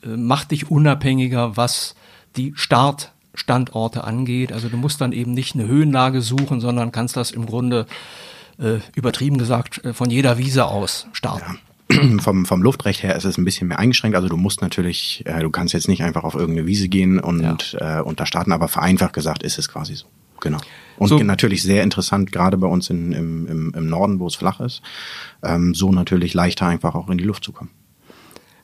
[0.03, 1.95] äh, äh, macht dich unabhängiger, was
[2.35, 2.51] die
[3.33, 4.51] Startstandorte angeht.
[4.51, 7.85] Also du musst dann eben nicht eine Höhenlage suchen, sondern kannst das im Grunde
[8.59, 11.59] äh, übertrieben gesagt, äh, von jeder Wiese aus starten.
[11.91, 12.19] Ja.
[12.19, 14.15] vom, vom Luftrecht her ist es ein bisschen mehr eingeschränkt.
[14.15, 17.73] Also du musst natürlich, äh, du kannst jetzt nicht einfach auf irgendeine Wiese gehen und,
[17.73, 17.99] ja.
[17.99, 20.05] äh, und da starten, aber vereinfacht gesagt ist es quasi so.
[20.39, 20.59] Genau.
[20.97, 21.17] Und so.
[21.19, 24.81] natürlich sehr interessant, gerade bei uns in, im, im, im Norden, wo es flach ist,
[25.41, 27.71] ähm, so natürlich leichter einfach auch in die Luft zu kommen.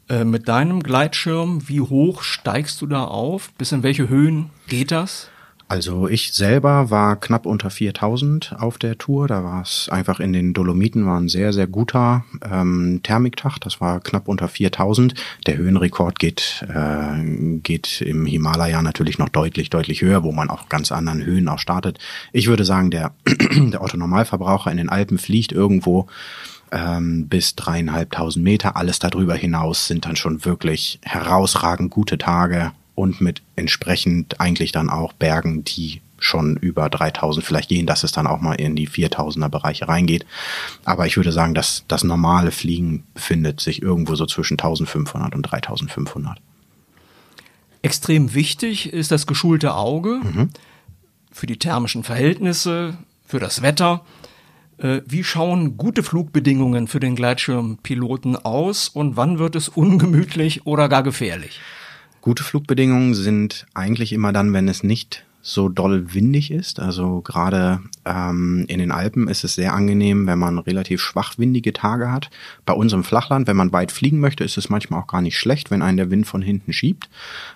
[0.09, 3.51] Äh, mit deinem Gleitschirm, wie hoch steigst du da auf?
[3.53, 5.29] Bis in welche Höhen geht das?
[5.71, 9.27] Also ich selber war knapp unter 4000 auf der Tour.
[9.27, 13.59] Da war es einfach in den Dolomiten war ein sehr, sehr guter ähm, Thermiktag.
[13.59, 15.13] Das war knapp unter 4000.
[15.45, 20.69] Der Höhenrekord geht, äh, geht im Himalaya natürlich noch deutlich, deutlich höher, wo man auch
[20.69, 21.99] ganz anderen Höhen auch startet.
[22.33, 26.07] Ich würde sagen, der, der Otto-Normalverbraucher in den Alpen fliegt irgendwo
[26.71, 28.75] ähm, bis dreieinhalbtausend Meter.
[28.75, 34.89] Alles darüber hinaus sind dann schon wirklich herausragend gute Tage und mit entsprechend eigentlich dann
[34.89, 38.89] auch Bergen, die schon über 3000 vielleicht gehen, dass es dann auch mal in die
[38.89, 40.25] 4000er Bereiche reingeht.
[40.85, 45.43] Aber ich würde sagen, dass das normale Fliegen befindet sich irgendwo so zwischen 1500 und
[45.43, 46.39] 3500.
[47.81, 50.49] Extrem wichtig ist das geschulte Auge mhm.
[51.31, 54.01] für die thermischen Verhältnisse, für das Wetter.
[54.79, 60.87] Äh, wie schauen gute Flugbedingungen für den Gleitschirmpiloten aus und wann wird es ungemütlich oder
[60.87, 61.59] gar gefährlich?
[62.21, 66.79] Gute Flugbedingungen sind eigentlich immer dann, wenn es nicht so doll windig ist.
[66.79, 71.71] Also gerade ähm, in den Alpen ist es sehr angenehm, wenn man relativ schwach windige
[71.71, 72.29] Tage hat.
[72.65, 75.37] Bei uns im Flachland, wenn man weit fliegen möchte, ist es manchmal auch gar nicht
[75.37, 77.09] schlecht, wenn einen der Wind von hinten schiebt.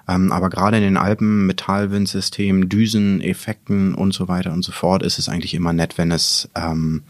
[0.08, 5.04] Ähm, aber gerade in den Alpen, Metallwindsystem, Düsen, Effekten und so weiter und so fort,
[5.04, 7.04] ist es eigentlich immer nett, wenn es ähm,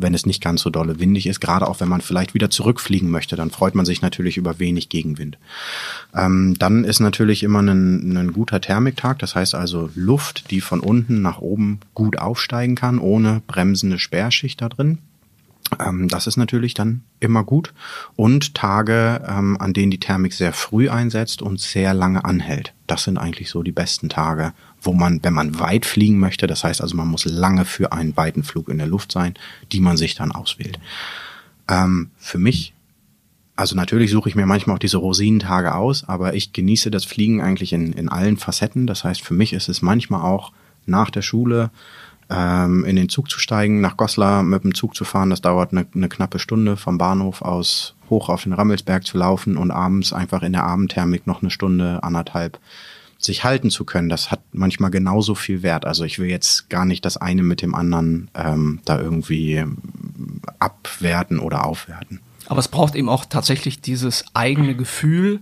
[0.00, 1.40] wenn es nicht ganz so dolle windig ist.
[1.40, 4.88] Gerade auch wenn man vielleicht wieder zurückfliegen möchte, dann freut man sich natürlich über wenig
[4.88, 5.38] Gegenwind.
[6.14, 10.80] Ähm, dann ist natürlich immer ein, ein guter Thermiktag, das heißt also Luft, die von
[10.80, 14.98] unten nach oben gut aufsteigen kann, ohne bremsende Sperrschicht da drin.
[15.78, 17.72] Ähm, das ist natürlich dann immer gut.
[18.16, 22.74] Und Tage, ähm, an denen die Thermik sehr früh einsetzt und sehr lange anhält.
[22.90, 26.64] Das sind eigentlich so die besten Tage, wo man, wenn man weit fliegen möchte, das
[26.64, 29.34] heißt also, man muss lange für einen weiten Flug in der Luft sein,
[29.70, 30.80] die man sich dann auswählt.
[31.68, 32.74] Ähm, für mich,
[33.54, 37.40] also natürlich suche ich mir manchmal auch diese Rosinentage aus, aber ich genieße das Fliegen
[37.40, 38.88] eigentlich in, in allen Facetten.
[38.88, 40.50] Das heißt, für mich ist es manchmal auch
[40.84, 41.70] nach der Schule
[42.30, 45.30] ähm, in den Zug zu steigen, nach Goslar mit dem Zug zu fahren.
[45.30, 49.56] Das dauert eine, eine knappe Stunde vom Bahnhof aus hoch auf den Rammelsberg zu laufen
[49.56, 52.58] und abends einfach in der Abendthermik noch eine Stunde, anderthalb
[53.20, 55.84] sich halten zu können, das hat manchmal genauso viel Wert.
[55.84, 59.62] Also ich will jetzt gar nicht das eine mit dem anderen ähm, da irgendwie
[60.58, 62.20] abwerten oder aufwerten.
[62.46, 65.40] Aber es braucht eben auch tatsächlich dieses eigene Gefühl,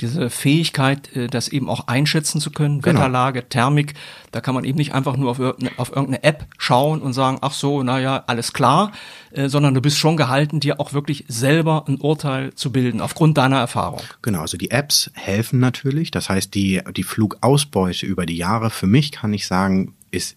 [0.00, 3.00] diese Fähigkeit, äh, das eben auch einschätzen zu können, genau.
[3.00, 3.94] Wetterlage, Thermik,
[4.32, 7.52] da kann man eben nicht einfach nur auf, auf irgendeine App schauen und sagen, ach
[7.52, 8.92] so, naja, alles klar,
[9.32, 13.38] äh, sondern du bist schon gehalten, dir auch wirklich selber ein Urteil zu bilden, aufgrund
[13.38, 14.00] deiner Erfahrung.
[14.22, 18.86] Genau, also die Apps helfen natürlich, das heißt, die, die Flugausbeute über die Jahre, für
[18.86, 20.36] mich kann ich sagen, ist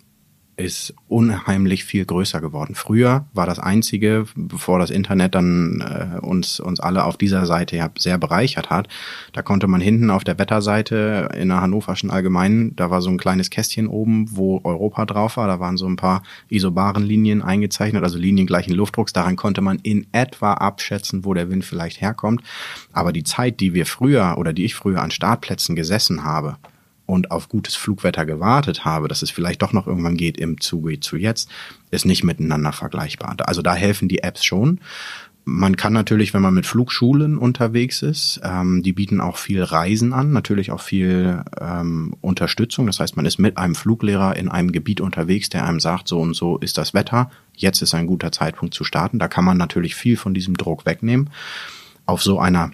[0.56, 2.76] ist unheimlich viel größer geworden.
[2.76, 7.76] Früher war das einzige, bevor das Internet dann äh, uns uns alle auf dieser Seite
[7.76, 8.88] ja sehr bereichert hat,
[9.34, 13.18] da konnte man hinten auf der Wetterseite in der Hannoverschen Allgemeinen, da war so ein
[13.18, 18.04] kleines Kästchen oben, wo Europa drauf war, da waren so ein paar isobaren Linien eingezeichnet,
[18.04, 22.42] also Linien gleichen Luftdrucks, daran konnte man in etwa abschätzen, wo der Wind vielleicht herkommt,
[22.92, 26.58] aber die Zeit, die wir früher oder die ich früher an Startplätzen gesessen habe,
[27.06, 31.00] und auf gutes Flugwetter gewartet habe, dass es vielleicht doch noch irgendwann geht im Zuge
[31.00, 31.50] zu jetzt,
[31.92, 33.36] ist nicht miteinander vergleichbar.
[33.46, 34.80] Also da helfen die Apps schon.
[35.46, 40.14] Man kann natürlich, wenn man mit Flugschulen unterwegs ist, ähm, die bieten auch viel Reisen
[40.14, 42.88] an, natürlich auch viel ähm, Unterstützung.
[42.88, 46.22] Das heißt, man ist mit einem Fluglehrer in einem Gebiet unterwegs, der einem sagt, so
[46.22, 49.20] und so ist das Wetter, jetzt ist ein guter Zeitpunkt zu starten.
[49.20, 51.30] Da kann man natürlich viel von diesem Druck wegnehmen.
[52.06, 52.72] Auf so einer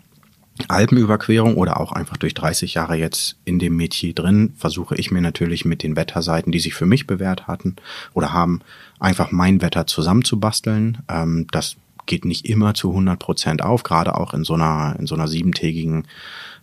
[0.68, 5.22] Alpenüberquerung oder auch einfach durch 30 Jahre jetzt in dem Metier drin, versuche ich mir
[5.22, 7.76] natürlich mit den Wetterseiten, die sich für mich bewährt hatten
[8.14, 8.62] oder haben,
[9.00, 11.00] einfach mein Wetter zusammenzubasteln.
[11.08, 15.08] Ähm, das geht nicht immer zu 100 Prozent auf, gerade auch in so einer, in
[15.08, 16.08] so einer siebentägigen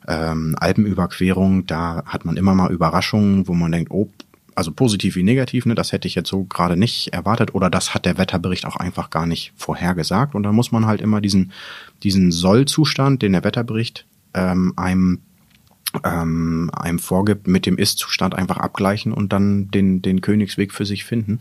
[0.08, 1.66] ähm, Alpenüberquerung.
[1.66, 4.10] Da hat man immer mal Überraschungen, wo man denkt, oh,
[4.56, 7.94] also positiv wie negativ, ne, das hätte ich jetzt so gerade nicht erwartet oder das
[7.94, 10.34] hat der Wetterbericht auch einfach gar nicht vorhergesagt.
[10.34, 11.52] Und dann muss man halt immer diesen,
[12.02, 15.20] diesen Sollzustand, den der Wetterbericht ähm, einem
[16.04, 21.04] ähm, einem vorgibt, mit dem Ist-Zustand einfach abgleichen und dann den, den Königsweg für sich
[21.04, 21.38] finden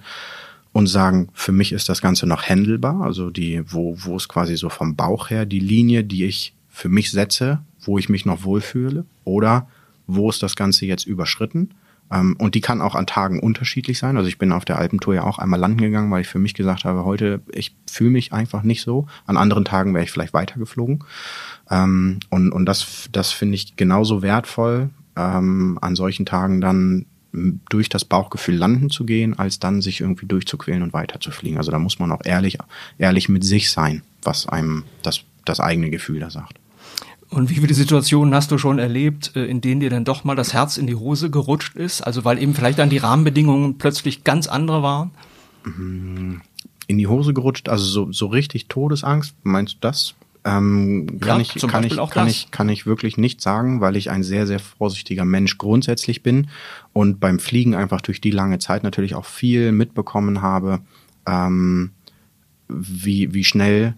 [0.72, 4.56] und sagen, für mich ist das Ganze noch handelbar, also die, wo, wo es quasi
[4.56, 8.44] so vom Bauch her die Linie, die ich für mich setze, wo ich mich noch
[8.44, 9.68] wohlfühle, oder
[10.08, 11.72] wo ist das Ganze jetzt überschritten?
[12.12, 14.18] Ähm, und die kann auch an Tagen unterschiedlich sein.
[14.18, 16.54] Also ich bin auf der Alpentour ja auch einmal landen gegangen, weil ich für mich
[16.54, 19.08] gesagt habe, heute, ich fühle mich einfach nicht so.
[19.26, 21.04] An anderen Tagen wäre ich vielleicht weitergeflogen.
[21.70, 27.06] Ähm, und und das, das finde ich genauso wertvoll, ähm, an solchen Tagen dann
[27.70, 31.58] durch das Bauchgefühl landen zu gehen, als dann sich irgendwie durchzuquälen und weiterzufliegen.
[31.58, 32.58] Also da muss man auch ehrlich,
[32.98, 36.60] ehrlich mit sich sein, was einem das, das eigene Gefühl da sagt.
[37.30, 40.36] Und wie viele Situationen hast du schon erlebt, äh, in denen dir dann doch mal
[40.36, 42.02] das Herz in die Hose gerutscht ist?
[42.02, 45.12] Also weil eben vielleicht dann die Rahmenbedingungen plötzlich ganz andere waren?
[46.88, 50.14] In die Hose gerutscht, also so, so richtig Todesangst, meinst du das?
[50.46, 54.12] Ähm, kann, ja, ich, kann, ich, kann, ich, kann ich wirklich nicht sagen, weil ich
[54.12, 56.50] ein sehr, sehr vorsichtiger Mensch grundsätzlich bin
[56.94, 60.82] und beim Fliegen einfach durch die lange Zeit natürlich auch viel mitbekommen habe,
[61.26, 61.90] ähm,
[62.68, 63.96] wie, wie schnell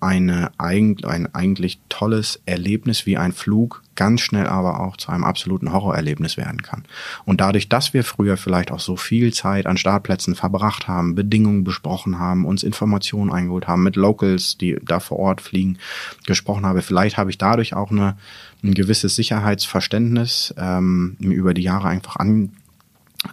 [0.00, 0.96] eine, ein
[1.34, 6.62] eigentlich tolles Erlebnis wie ein Flug ganz schnell aber auch zu einem absoluten Horrorerlebnis werden
[6.62, 6.84] kann.
[7.24, 11.64] Und dadurch, dass wir früher vielleicht auch so viel Zeit an Startplätzen verbracht haben, Bedingungen
[11.64, 15.78] besprochen haben, uns Informationen eingeholt haben, mit Locals, die da vor Ort fliegen,
[16.26, 18.16] gesprochen habe, vielleicht habe ich dadurch auch eine,
[18.62, 22.52] ein gewisses Sicherheitsverständnis ähm, über die Jahre einfach an,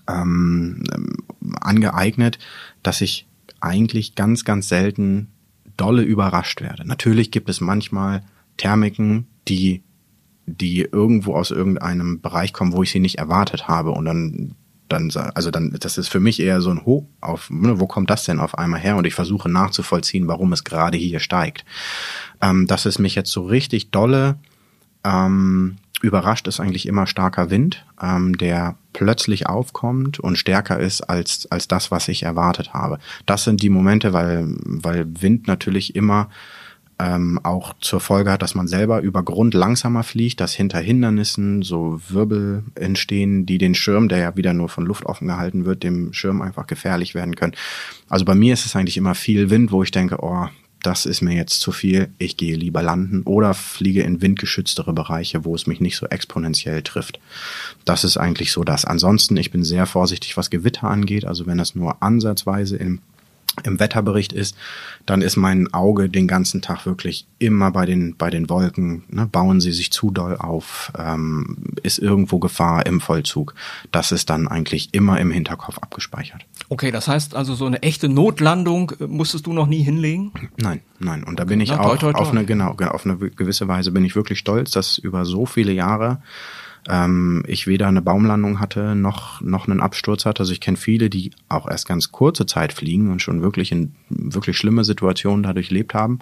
[0.07, 0.83] ähm,
[1.59, 2.39] angeeignet,
[2.81, 3.27] dass ich
[3.59, 5.32] eigentlich ganz, ganz selten
[5.83, 6.87] dolle überrascht werde.
[6.87, 8.23] Natürlich gibt es manchmal
[8.55, 9.83] Thermiken, die,
[10.45, 14.55] die irgendwo aus irgendeinem Bereich kommen, wo ich sie nicht erwartet habe und dann
[14.89, 18.11] dann, also dann, das ist für mich eher so ein Hoch auf, ne, wo kommt
[18.11, 18.95] das denn auf einmal her?
[18.95, 21.65] Und ich versuche nachzuvollziehen, warum es gerade hier steigt.
[22.41, 24.37] Ähm, dass es mich jetzt so richtig dolle
[25.03, 31.49] ähm, überrascht, ist eigentlich immer starker Wind, ähm, der plötzlich aufkommt und stärker ist als,
[31.49, 32.99] als das, was ich erwartet habe.
[33.25, 36.29] Das sind die Momente, weil, weil Wind natürlich immer
[36.99, 41.61] ähm, auch zur Folge hat, dass man selber über Grund langsamer fliegt, dass hinter Hindernissen
[41.61, 45.83] so Wirbel entstehen, die den Schirm, der ja wieder nur von Luft offen gehalten wird,
[45.83, 47.53] dem Schirm einfach gefährlich werden können.
[48.09, 50.47] Also bei mir ist es eigentlich immer viel Wind, wo ich denke, oh,
[50.85, 55.45] das ist mir jetzt zu viel, ich gehe lieber landen oder fliege in windgeschütztere Bereiche,
[55.45, 57.19] wo es mich nicht so exponentiell trifft.
[57.85, 58.85] Das ist eigentlich so das.
[58.85, 61.25] Ansonsten, ich bin sehr vorsichtig, was Gewitter angeht.
[61.25, 62.99] Also wenn das nur ansatzweise im
[63.63, 64.55] im Wetterbericht ist,
[65.05, 69.03] dann ist mein Auge den ganzen Tag wirklich immer bei den, bei den Wolken.
[69.09, 69.27] Ne?
[69.27, 70.91] Bauen sie sich zu doll auf?
[70.97, 73.53] Ähm, ist irgendwo Gefahr im Vollzug?
[73.91, 76.45] Das ist dann eigentlich immer im Hinterkopf abgespeichert.
[76.69, 80.31] Okay, das heißt also, so eine echte Notlandung äh, musstest du noch nie hinlegen?
[80.57, 81.23] Nein, nein.
[81.23, 82.21] Und da bin ich Na, auch toi, toi, toi.
[82.21, 85.73] auf eine, genau, auf eine gewisse Weise bin ich wirklich stolz, dass über so viele
[85.73, 86.21] Jahre
[86.89, 90.41] ähm, ich weder eine Baumlandung hatte noch noch einen Absturz hatte.
[90.41, 93.93] Also ich kenne viele, die auch erst ganz kurze Zeit fliegen und schon wirklich in
[94.09, 96.19] wirklich schlimme Situationen dadurch lebt haben.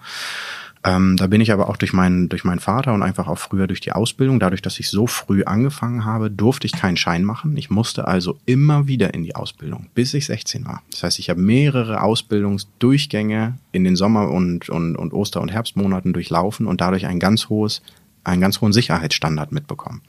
[0.83, 3.67] Ähm, da bin ich aber auch durch meinen, durch meinen Vater und einfach auch früher
[3.67, 7.55] durch die Ausbildung, dadurch, dass ich so früh angefangen habe, durfte ich keinen Schein machen.
[7.55, 10.81] Ich musste also immer wieder in die Ausbildung, bis ich 16 war.
[10.89, 16.13] Das heißt, ich habe mehrere Ausbildungsdurchgänge in den Sommer- und, und, und Oster- und Herbstmonaten
[16.13, 17.83] durchlaufen und dadurch ein ganz hohes,
[18.23, 20.01] einen ganz hohen Sicherheitsstandard mitbekommen.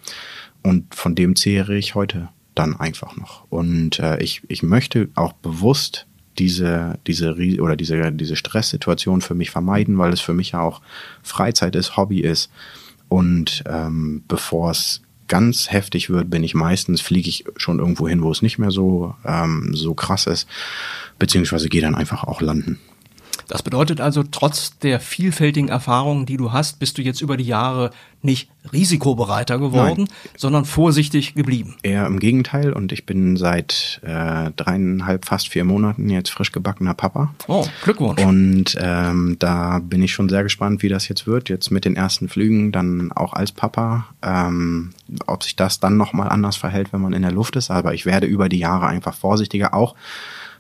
[0.63, 3.45] Und von dem zehre ich heute dann einfach noch.
[3.51, 6.07] Und äh, ich, ich möchte auch bewusst
[6.39, 10.81] diese, diese, oder diese, diese Stresssituation für mich vermeiden, weil es für mich ja auch
[11.23, 12.51] Freizeit ist, Hobby ist.
[13.09, 18.23] Und ähm, bevor es ganz heftig wird, bin ich meistens, fliege ich schon irgendwo hin,
[18.23, 20.49] wo es nicht mehr so, ähm, so krass ist,
[21.19, 22.79] beziehungsweise gehe dann einfach auch landen.
[23.49, 27.45] Das bedeutet also, trotz der vielfältigen Erfahrungen, die du hast, bist du jetzt über die
[27.45, 27.91] Jahre
[28.23, 30.31] nicht risikobereiter geworden, Nein.
[30.37, 31.77] sondern vorsichtig geblieben.
[31.83, 36.95] Eher im Gegenteil und ich bin seit äh, dreieinhalb, fast vier Monaten jetzt frisch gebackener
[36.95, 37.35] Papa.
[37.49, 38.23] Oh, Glückwunsch.
[38.23, 41.97] Und ähm, da bin ich schon sehr gespannt, wie das jetzt wird, jetzt mit den
[41.97, 44.91] ersten Flügen, dann auch als Papa, ähm,
[45.27, 47.71] ob sich das dann nochmal anders verhält, wenn man in der Luft ist.
[47.71, 49.97] Aber ich werde über die Jahre einfach vorsichtiger, auch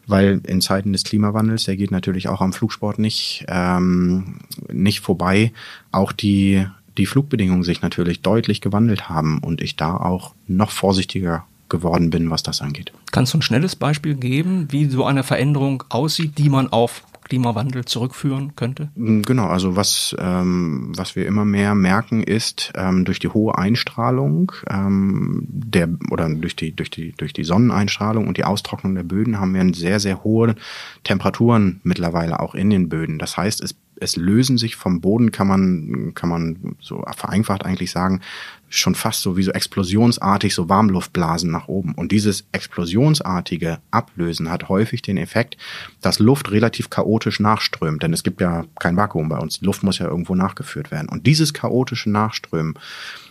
[0.06, 5.52] weil in Zeiten des Klimawandels, der geht natürlich auch am Flugsport nicht, ähm, nicht vorbei,
[5.90, 6.66] auch die,
[6.98, 12.30] die Flugbedingungen sich natürlich deutlich gewandelt haben und ich da auch noch vorsichtiger geworden bin,
[12.30, 12.92] was das angeht.
[13.12, 17.86] Kannst du ein schnelles Beispiel geben, wie so eine Veränderung aussieht, die man auf Klimawandel
[17.86, 18.90] zurückführen könnte?
[18.94, 23.56] Mm, genau, also was, ähm, was wir immer mehr merken ist, ähm, durch die hohe
[23.56, 29.04] Einstrahlung ähm, der oder durch die, durch die, durch die Sonneneinstrahlung und die Austrocknung der
[29.04, 30.56] Böden haben wir sehr, sehr hohe
[31.04, 33.18] Temperaturen mittlerweile auch in den Böden.
[33.18, 37.90] Das heißt, es es lösen sich vom Boden, kann man, kann man so vereinfacht eigentlich
[37.90, 38.20] sagen,
[38.68, 41.94] schon fast so wie so explosionsartig so Warmluftblasen nach oben.
[41.94, 45.56] Und dieses explosionsartige Ablösen hat häufig den Effekt,
[46.00, 48.02] dass Luft relativ chaotisch nachströmt.
[48.02, 49.60] Denn es gibt ja kein Vakuum bei uns.
[49.60, 51.08] Die Luft muss ja irgendwo nachgeführt werden.
[51.08, 52.74] Und dieses chaotische Nachströmen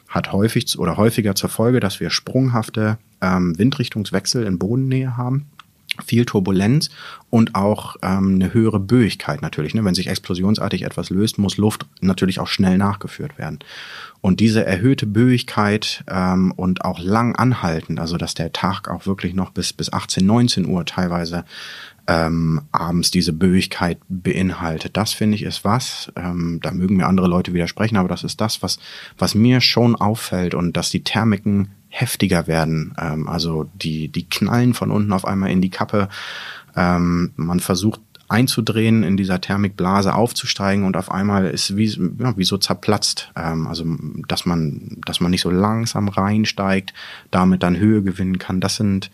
[0.08, 5.48] hat häufig oder häufiger zur Folge, dass wir sprunghafte ähm, Windrichtungswechsel in Bodennähe haben
[6.06, 6.90] viel Turbulenz
[7.30, 9.74] und auch ähm, eine höhere Böigkeit natürlich.
[9.74, 9.84] Ne?
[9.84, 13.60] Wenn sich explosionsartig etwas löst, muss Luft natürlich auch schnell nachgeführt werden.
[14.22, 19.34] Und diese erhöhte Böigkeit ähm, und auch lang anhaltend, also dass der Tag auch wirklich
[19.34, 21.44] noch bis, bis 18, 19 Uhr teilweise
[22.12, 24.98] ähm, abends diese Böigkeit beinhaltet.
[24.98, 28.42] Das finde ich ist was, ähm, da mögen mir andere Leute widersprechen, aber das ist
[28.42, 28.80] das, was,
[29.18, 32.94] was mir schon auffällt und dass die Thermiken heftiger werden.
[33.00, 36.10] Ähm, also die, die knallen von unten auf einmal in die Kappe.
[36.76, 41.88] Ähm, man versucht einzudrehen, in dieser Thermikblase aufzusteigen und auf einmal ist wie,
[42.20, 43.32] ja, wie so zerplatzt.
[43.38, 43.86] Ähm, also
[44.28, 46.94] dass man, dass man nicht so langsam reinsteigt,
[47.30, 48.60] damit dann Höhe gewinnen kann.
[48.60, 49.12] Das sind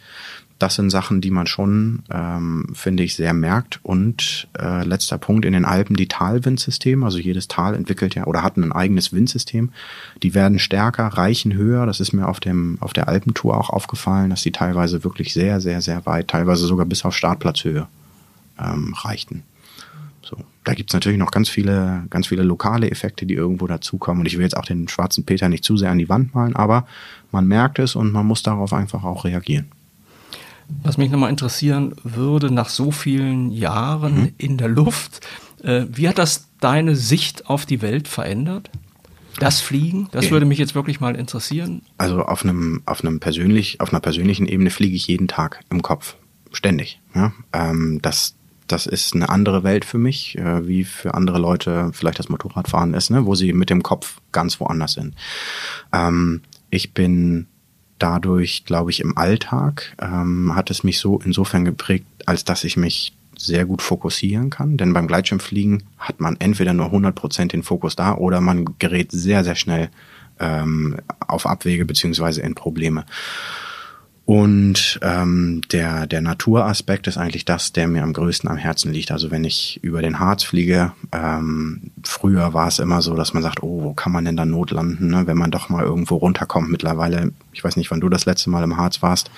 [0.60, 3.80] das sind Sachen, die man schon, ähm, finde ich, sehr merkt.
[3.84, 7.06] Und äh, letzter Punkt in den Alpen, die Talwindsysteme.
[7.06, 9.70] Also jedes Tal entwickelt ja oder hat ein eigenes Windsystem.
[10.24, 11.86] Die werden stärker, reichen höher.
[11.86, 15.62] Das ist mir auf, dem, auf der Alpentour auch aufgefallen, dass die teilweise wirklich sehr,
[15.62, 17.88] sehr, sehr weit, teilweise sogar bis auf Startplatzhöhe
[18.60, 19.44] ähm, reichten.
[20.24, 20.38] So.
[20.64, 24.22] Da gibt's natürlich noch ganz viele, ganz viele lokale Effekte, die irgendwo dazukommen.
[24.22, 26.56] Und ich will jetzt auch den schwarzen Peter nicht zu sehr an die Wand malen,
[26.56, 26.88] aber
[27.32, 29.68] man merkt es und man muss darauf einfach auch reagieren.
[30.84, 34.34] Was mich nochmal interessieren würde, nach so vielen Jahren mhm.
[34.38, 35.26] in der Luft,
[35.64, 38.70] äh, wie hat das deine Sicht auf die Welt verändert?
[39.40, 41.84] Das Fliegen, das würde mich jetzt wirklich mal interessieren.
[41.98, 45.84] Also auf einem, auf einem persönlich, auf einer persönlichen Ebene fliege ich jeden Tag im
[45.84, 46.16] Kopf.
[46.52, 47.00] Ständig.
[47.14, 47.34] Ja?
[47.54, 52.18] Ähm, das, das ist eine andere Welt für mich, äh, wie für andere Leute vielleicht
[52.18, 53.26] das Motorradfahren ist, ne?
[53.26, 55.14] wo sie mit dem Kopf ganz woanders sind.
[55.94, 57.46] Ähm, ich bin
[58.00, 62.78] dadurch, glaube ich, im Alltag ähm, hat es mich so insofern geprägt, als dass ich
[62.78, 64.78] mich sehr gut fokussieren kann.
[64.78, 69.44] Denn beim Gleitschirmfliegen hat man entweder nur 100% den Fokus da oder man gerät sehr,
[69.44, 69.90] sehr schnell
[70.40, 73.06] ähm, auf Abwege beziehungsweise in Probleme.
[74.28, 79.10] Und ähm, der, der Naturaspekt ist eigentlich das, der mir am größten am Herzen liegt.
[79.10, 83.42] Also wenn ich über den Harz fliege, ähm, früher war es immer so, dass man
[83.42, 85.28] sagt, oh, wo kann man denn da notlanden, ne?
[85.28, 86.70] wenn man doch mal irgendwo runterkommt.
[86.70, 89.32] Mittlerweile, ich weiß nicht, wann du das letzte Mal im Harz warst,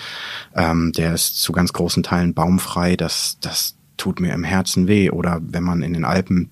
[0.55, 2.95] ähm, der ist zu ganz großen Teilen baumfrei.
[2.95, 5.11] Das, das tut mir im Herzen weh.
[5.11, 6.49] Oder wenn man in den Alpen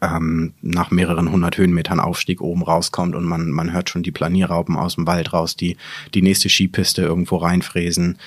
[0.00, 4.76] ähm, nach mehreren hundert Höhenmetern Aufstieg oben rauskommt und man, man hört schon die Planierraupen
[4.76, 5.76] aus dem Wald raus, die
[6.14, 8.18] die nächste Skipiste irgendwo reinfräsen.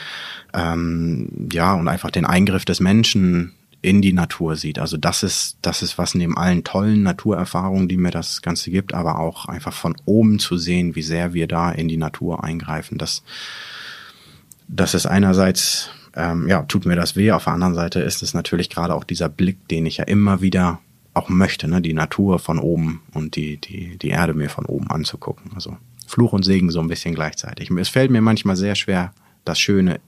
[0.54, 3.54] Ähm, ja, und einfach den Eingriff des Menschen
[3.86, 4.80] in die Natur sieht.
[4.80, 8.96] Also das ist, das ist was neben allen tollen Naturerfahrungen, die mir das Ganze gibt,
[8.96, 12.98] aber auch einfach von oben zu sehen, wie sehr wir da in die Natur eingreifen.
[12.98, 13.22] Das,
[14.68, 17.32] das ist einerseits, ähm, ja, tut mir das weh.
[17.32, 20.42] Auf der anderen Seite ist es natürlich gerade auch dieser Blick, den ich ja immer
[20.42, 20.80] wieder
[21.16, 21.82] auch möchte, ne?
[21.82, 25.52] die Natur von oben und die, die, die Erde mir von oben anzugucken.
[25.56, 27.72] Also Fluch und Segen so ein bisschen gleichzeitig.
[27.72, 29.14] Es fällt mir manchmal sehr schwer,
[29.46, 30.00] das Schöne,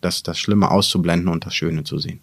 [0.00, 2.20] das, das Schlimme auszublenden und das Schöne zu sehen.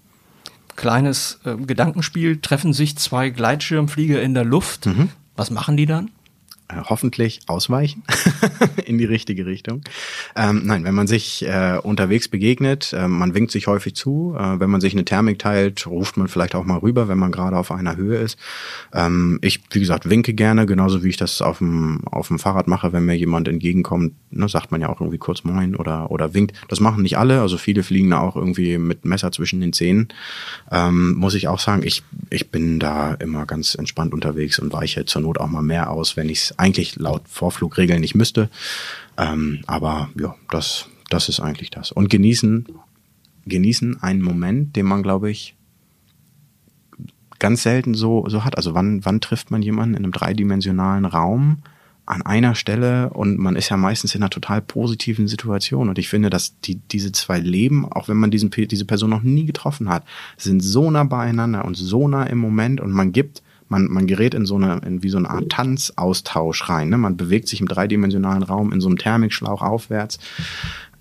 [0.75, 4.86] Kleines äh, Gedankenspiel, treffen sich zwei Gleitschirmflieger in der Luft.
[4.88, 5.09] Mhm.
[5.36, 6.09] Was machen die dann?
[6.73, 8.03] Äh, hoffentlich ausweichen
[8.86, 9.81] in die richtige Richtung.
[10.36, 14.36] Ähm, nein, wenn man sich äh, unterwegs begegnet, äh, man winkt sich häufig zu.
[14.38, 17.31] Äh, wenn man sich eine Thermik teilt, ruft man vielleicht auch mal rüber, wenn man
[17.31, 18.38] gerade auf einer Höhe ist.
[18.93, 22.67] Ähm, ich, wie gesagt, winke gerne, genauso wie ich das auf dem, auf dem Fahrrad
[22.67, 26.33] mache, wenn mir jemand entgegenkommt, ne, sagt man ja auch irgendwie kurz Moin oder, oder
[26.33, 26.55] winkt.
[26.69, 30.07] Das machen nicht alle, also viele fliegen da auch irgendwie mit Messer zwischen den Zähnen.
[30.71, 35.05] Ähm, muss ich auch sagen, ich, ich bin da immer ganz entspannt unterwegs und weiche
[35.05, 38.49] zur Not auch mal mehr aus, wenn ich eigentlich laut Vorflugregeln nicht müsste.
[39.17, 41.91] Ähm, aber ja, das, das ist eigentlich das.
[41.91, 42.67] Und genießen,
[43.45, 45.56] genießen einen Moment, den man, glaube ich,
[47.39, 48.56] ganz selten so, so hat.
[48.58, 51.58] Also wann, wann trifft man jemanden in einem dreidimensionalen Raum
[52.06, 55.89] an einer Stelle und man ist ja meistens in einer total positiven Situation.
[55.89, 59.24] Und ich finde, dass die, diese zwei Leben, auch wenn man diesen, diese Person noch
[59.24, 60.03] nie getroffen hat,
[60.38, 64.34] sind so nah beieinander und so nah im Moment und man gibt man, man gerät
[64.34, 66.89] in so eine, in wie so eine Art Tanzaustausch rein.
[66.89, 66.97] Ne?
[66.97, 70.20] Man bewegt sich im dreidimensionalen Raum in so einem Thermikschlauch aufwärts.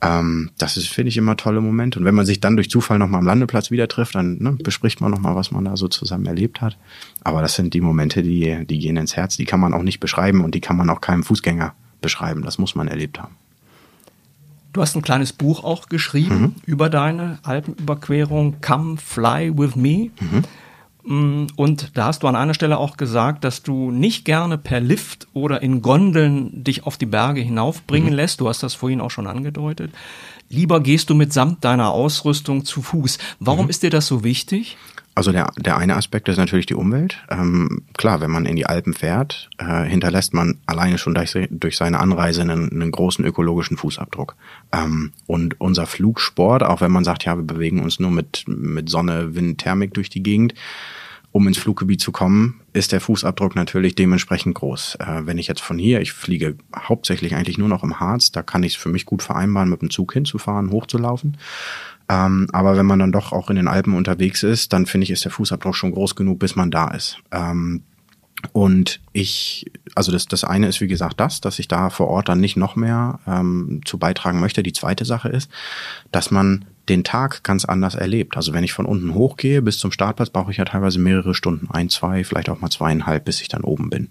[0.02, 1.98] Ähm, das ist, finde ich, immer tolle Momente.
[1.98, 5.00] Und wenn man sich dann durch Zufall nochmal am Landeplatz wieder trifft, dann ne, bespricht
[5.00, 6.76] man nochmal, was man da so zusammen erlebt hat.
[7.22, 9.36] Aber das sind die Momente, die, die gehen ins Herz.
[9.36, 12.42] Die kann man auch nicht beschreiben und die kann man auch keinem Fußgänger beschreiben.
[12.42, 13.36] Das muss man erlebt haben.
[14.72, 16.54] Du hast ein kleines Buch auch geschrieben mhm.
[16.64, 20.10] über deine Alpenüberquerung Come Fly With Me.
[20.18, 20.44] Mhm.
[21.04, 24.80] Mm, und da hast du an einer Stelle auch gesagt, dass du nicht gerne per
[24.80, 28.16] Lift oder in Gondeln dich auf die Berge hinaufbringen mhm.
[28.16, 28.40] lässt.
[28.40, 29.92] Du hast das vorhin auch schon angedeutet.
[30.48, 33.18] Lieber gehst du mitsamt deiner Ausrüstung zu Fuß.
[33.40, 33.70] Warum mhm.
[33.70, 34.76] ist dir das so wichtig?
[35.14, 37.22] Also der, der eine Aspekt ist natürlich die Umwelt.
[37.30, 41.76] Ähm, klar, wenn man in die Alpen fährt, äh, hinterlässt man alleine schon durch, durch
[41.76, 44.36] seine Anreise einen, einen großen ökologischen Fußabdruck.
[44.72, 48.88] Ähm, und unser Flugsport, auch wenn man sagt, ja, wir bewegen uns nur mit, mit
[48.88, 50.54] Sonne, Wind, Thermik durch die Gegend,
[51.30, 54.96] um ins Fluggebiet zu kommen, ist der Fußabdruck natürlich dementsprechend groß.
[54.96, 58.42] Äh, wenn ich jetzt von hier, ich fliege hauptsächlich eigentlich nur noch im Harz, da
[58.42, 61.36] kann ich es für mich gut vereinbaren, mit dem Zug hinzufahren, hochzulaufen.
[62.08, 65.10] Ähm, aber wenn man dann doch auch in den Alpen unterwegs ist, dann finde ich,
[65.10, 67.18] ist der Fußabdruck schon groß genug, bis man da ist.
[67.30, 67.82] Ähm,
[68.50, 72.28] und ich, also das, das eine ist wie gesagt das, dass ich da vor Ort
[72.28, 74.64] dann nicht noch mehr ähm, zu beitragen möchte.
[74.64, 75.48] Die zweite Sache ist,
[76.10, 78.36] dass man den Tag ganz anders erlebt.
[78.36, 81.70] Also wenn ich von unten hochgehe bis zum Startplatz, brauche ich ja teilweise mehrere Stunden,
[81.70, 84.08] ein, zwei, vielleicht auch mal zweieinhalb, bis ich dann oben bin.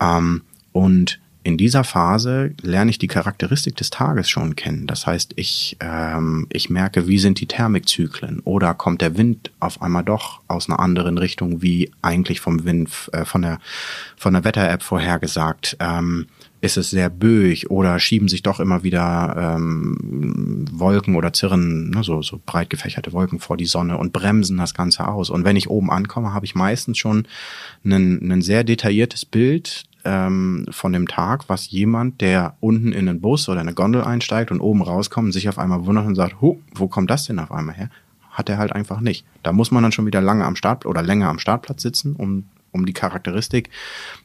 [0.00, 4.86] Ähm, und in dieser Phase lerne ich die Charakteristik des Tages schon kennen.
[4.86, 9.80] Das heißt, ich, ähm, ich merke, wie sind die Thermikzyklen oder kommt der Wind auf
[9.80, 13.60] einmal doch aus einer anderen Richtung, wie eigentlich vom Wind, äh, von der,
[14.16, 15.76] von der Wetter-App vorhergesagt.
[15.80, 16.26] Ähm,
[16.60, 22.02] ist es sehr böig oder schieben sich doch immer wieder ähm, Wolken oder Zirren, ne,
[22.02, 25.30] so, so breit gefächerte Wolken vor die Sonne und bremsen das Ganze aus.
[25.30, 27.28] Und wenn ich oben ankomme, habe ich meistens schon
[27.84, 33.20] ein, ein sehr detailliertes Bild ähm, von dem Tag, was jemand, der unten in einen
[33.20, 36.56] Bus oder eine Gondel einsteigt und oben rauskommt, sich auf einmal wundert und sagt, Huh,
[36.74, 37.90] wo kommt das denn auf einmal her?
[38.30, 39.26] Hat er halt einfach nicht.
[39.42, 42.44] Da muss man dann schon wieder lange am Start oder länger am Startplatz sitzen, um,
[42.72, 43.68] um die Charakteristik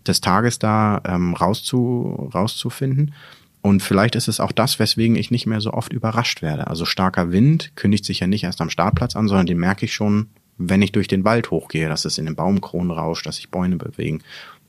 [0.07, 3.13] des Tages da ähm, rauszu, rauszufinden.
[3.61, 6.67] Und vielleicht ist es auch das, weswegen ich nicht mehr so oft überrascht werde.
[6.67, 9.93] Also starker Wind kündigt sich ja nicht erst am Startplatz an, sondern den merke ich
[9.93, 10.27] schon,
[10.57, 13.77] wenn ich durch den Wald hochgehe, dass es in den Baumkronen rauscht, dass sich Bäume
[13.77, 14.21] bewegen.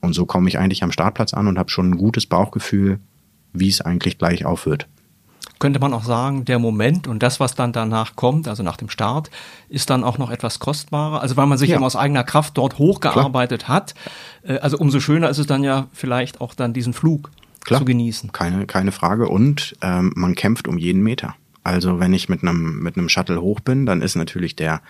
[0.04, 3.00] Und so komme ich eigentlich am Startplatz an und habe schon ein gutes Bauchgefühl,
[3.52, 4.86] wie es eigentlich gleich aufhört.
[5.58, 8.88] Könnte man auch sagen, der Moment und das, was dann danach kommt, also nach dem
[8.88, 9.30] Start,
[9.68, 11.22] ist dann auch noch etwas kostbarer.
[11.22, 11.80] Also weil man sich ja.
[11.80, 13.76] aus eigener Kraft dort hochgearbeitet Klar.
[13.76, 13.94] hat.
[14.42, 17.30] Äh, also umso schöner ist es dann ja vielleicht auch dann diesen Flug
[17.64, 17.80] Klar.
[17.80, 18.32] zu genießen.
[18.32, 19.28] Keine, keine Frage.
[19.28, 21.34] Und ähm, man kämpft um jeden Meter.
[21.62, 24.82] Also wenn ich mit einem mit einem Shuttle hoch bin, dann ist natürlich der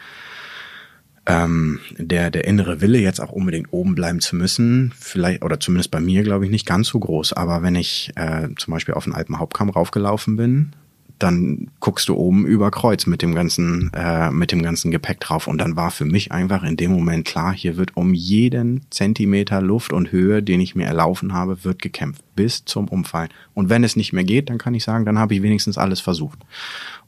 [1.26, 5.90] ähm, der, der innere Wille, jetzt auch unbedingt oben bleiben zu müssen, vielleicht, oder zumindest
[5.90, 7.32] bei mir, glaube ich, nicht ganz so groß.
[7.32, 10.72] Aber wenn ich äh, zum Beispiel auf den Alpenhauptkamm raufgelaufen bin,
[11.18, 15.46] dann guckst du oben über Kreuz mit dem ganzen, äh, mit dem ganzen Gepäck drauf.
[15.46, 19.62] Und dann war für mich einfach in dem Moment klar, hier wird um jeden Zentimeter
[19.62, 22.22] Luft und Höhe, den ich mir erlaufen habe, wird gekämpft.
[22.34, 23.30] Bis zum Umfallen.
[23.54, 26.00] Und wenn es nicht mehr geht, dann kann ich sagen, dann habe ich wenigstens alles
[26.00, 26.40] versucht.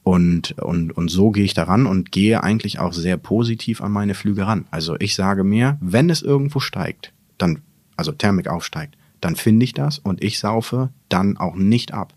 [0.07, 4.14] Und, und, und so gehe ich daran und gehe eigentlich auch sehr positiv an meine
[4.14, 4.64] Flüge ran.
[4.70, 7.59] Also ich sage mir, wenn es irgendwo steigt, dann,
[7.96, 12.14] also Thermik aufsteigt, dann finde ich das und ich saufe dann auch nicht ab.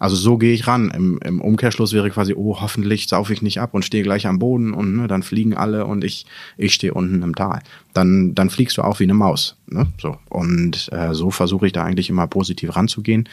[0.00, 0.90] Also so gehe ich ran.
[0.90, 4.40] Im, Im Umkehrschluss wäre quasi, oh, hoffentlich saufe ich nicht ab und stehe gleich am
[4.40, 6.26] Boden und ne, dann fliegen alle und ich,
[6.56, 7.60] ich stehe unten im Tal.
[7.94, 9.54] Dann, dann fliegst du auch wie eine Maus.
[9.68, 9.86] Ne?
[10.02, 10.16] So.
[10.28, 13.28] Und äh, so versuche ich da eigentlich immer positiv ranzugehen.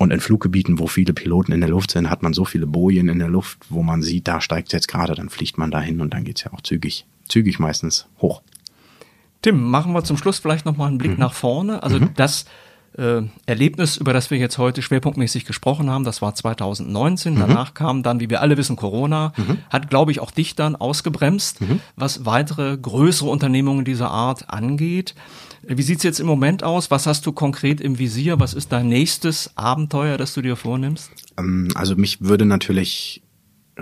[0.00, 3.10] Und in Fluggebieten, wo viele Piloten in der Luft sind, hat man so viele Bojen
[3.10, 6.00] in der Luft, wo man sieht, da steigt es jetzt gerade, dann fliegt man dahin
[6.00, 8.40] und dann geht's ja auch zügig, zügig meistens hoch.
[9.42, 11.18] Tim, machen wir zum Schluss vielleicht nochmal einen Blick mhm.
[11.18, 11.82] nach vorne.
[11.82, 12.14] Also mhm.
[12.16, 12.46] das
[13.00, 17.34] äh, Erlebnis, über das wir jetzt heute schwerpunktmäßig gesprochen haben, das war 2019.
[17.34, 17.38] Mhm.
[17.40, 19.58] Danach kam dann, wie wir alle wissen, Corona, mhm.
[19.70, 21.80] hat, glaube ich, auch dich dann ausgebremst, mhm.
[21.96, 25.14] was weitere größere Unternehmungen dieser Art angeht.
[25.62, 26.90] Wie sieht's jetzt im Moment aus?
[26.90, 28.38] Was hast du konkret im Visier?
[28.38, 31.10] Was ist dein nächstes Abenteuer, das du dir vornimmst?
[31.38, 33.22] Ähm, also mich würde natürlich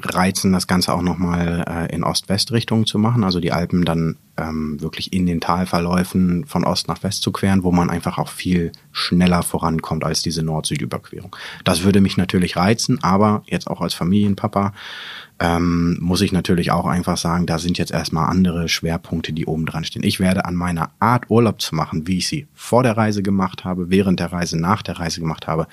[0.02, 4.80] reizen, das Ganze auch nochmal äh, in Ost-West-Richtung zu machen, also die Alpen dann ähm,
[4.80, 8.72] wirklich in den Talverläufen von Ost nach West zu queren, wo man einfach auch viel
[8.92, 11.34] schneller vorankommt als diese Nord-Süd-Überquerung.
[11.64, 14.72] Das würde mich natürlich reizen, aber jetzt auch als Familienpapa
[15.40, 19.66] ähm, muss ich natürlich auch einfach sagen, da sind jetzt erstmal andere Schwerpunkte, die oben
[19.66, 20.02] dran stehen.
[20.02, 23.64] Ich werde an meiner Art Urlaub zu machen, wie ich sie vor der Reise gemacht
[23.64, 25.68] habe, während der Reise, nach der Reise gemacht habe,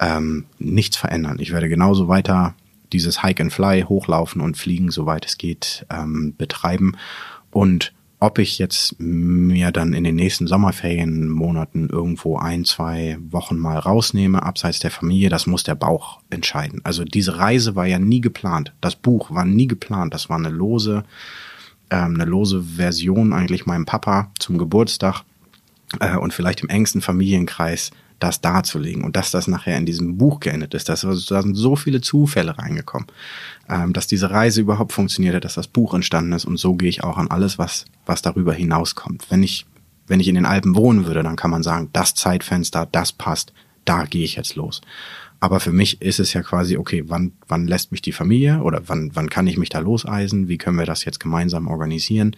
[0.00, 1.36] ähm, nichts verändern.
[1.40, 2.54] Ich werde genauso weiter
[2.92, 6.96] dieses Hike and Fly hochlaufen und fliegen, soweit es geht, ähm, betreiben
[7.50, 13.76] und ob ich jetzt mir dann in den nächsten Sommerferienmonaten irgendwo ein, zwei Wochen mal
[13.80, 16.80] rausnehme, abseits der Familie, das muss der Bauch entscheiden.
[16.84, 18.74] Also diese Reise war ja nie geplant.
[18.80, 20.14] Das Buch war nie geplant.
[20.14, 21.02] Das war eine lose,
[21.90, 25.24] ähm, eine lose Version eigentlich meinem Papa zum Geburtstag
[25.98, 27.90] äh, und vielleicht im engsten Familienkreis
[28.22, 30.88] das darzulegen und dass das nachher in diesem Buch geendet ist.
[30.88, 33.08] Das, da sind so viele Zufälle reingekommen,
[33.68, 37.02] ähm, dass diese Reise überhaupt funktionierte, dass das Buch entstanden ist und so gehe ich
[37.02, 39.26] auch an alles, was, was darüber hinauskommt.
[39.30, 39.66] Wenn ich,
[40.06, 43.52] wenn ich in den Alpen wohnen würde, dann kann man sagen, das Zeitfenster, das passt,
[43.84, 44.80] da gehe ich jetzt los.
[45.40, 48.82] Aber für mich ist es ja quasi, okay, wann, wann lässt mich die Familie oder
[48.86, 50.46] wann, wann kann ich mich da loseisen?
[50.46, 52.36] Wie können wir das jetzt gemeinsam organisieren?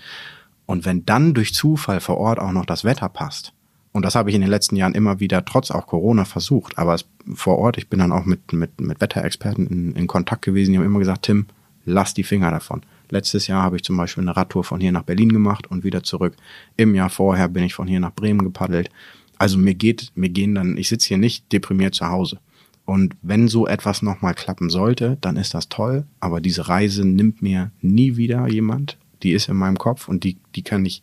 [0.65, 3.53] Und wenn dann durch Zufall vor Ort auch noch das Wetter passt,
[3.95, 6.79] und das habe ich in den letzten Jahren immer wieder, trotz auch Corona, versucht.
[6.79, 10.43] Aber es, vor Ort, ich bin dann auch mit, mit, mit Wetterexperten in, in Kontakt
[10.43, 11.47] gewesen, die haben immer gesagt, Tim,
[11.85, 12.83] lass die Finger davon.
[13.11, 16.03] Letztes Jahr habe ich zum Beispiel eine Radtour von hier nach Berlin gemacht und wieder
[16.03, 16.35] zurück.
[16.77, 18.91] Im Jahr vorher bin ich von hier nach Bremen gepaddelt.
[19.39, 22.41] Also mir geht, mir gehen dann, ich sitze hier nicht deprimiert zu Hause.
[22.85, 26.05] Und wenn so etwas nochmal klappen sollte, dann ist das toll.
[26.19, 28.99] Aber diese Reise nimmt mir nie wieder jemand.
[29.23, 31.03] Die ist in meinem Kopf und die, die kann ich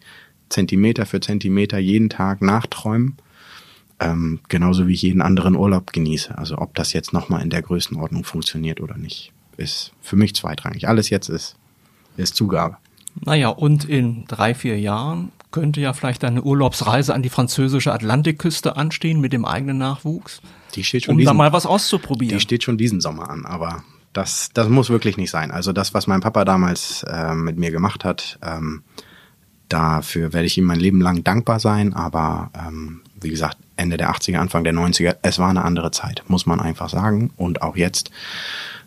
[0.52, 3.18] Zentimeter für Zentimeter jeden Tag nachträumen.
[4.00, 6.38] Ähm, genauso wie ich jeden anderen Urlaub genieße.
[6.38, 10.88] Also ob das jetzt nochmal in der Größenordnung funktioniert oder nicht, ist für mich zweitrangig.
[10.88, 11.56] Alles jetzt ist,
[12.18, 12.78] ist Zugabe.
[13.24, 18.78] Naja, und in drei, vier Jahren könnte ja vielleicht eine Urlaubsreise an die französische Atlantikküste
[18.78, 20.42] anstehen mit dem eigenen Nachwuchs.
[20.76, 22.38] Die steht schon um diesen, da mal was auszuprobieren.
[22.38, 23.84] Die steht schon diesen Sommer an, aber
[24.14, 25.52] das, das muss wirklich nicht sein.
[25.52, 28.84] Also das, was mein Papa damals äh, mit mir gemacht hat, ähm,
[29.72, 34.12] Dafür werde ich ihm mein Leben lang dankbar sein, aber ähm, wie gesagt, Ende der
[34.12, 37.32] 80er, Anfang der 90er, es war eine andere Zeit, muss man einfach sagen.
[37.38, 38.12] Und auch jetzt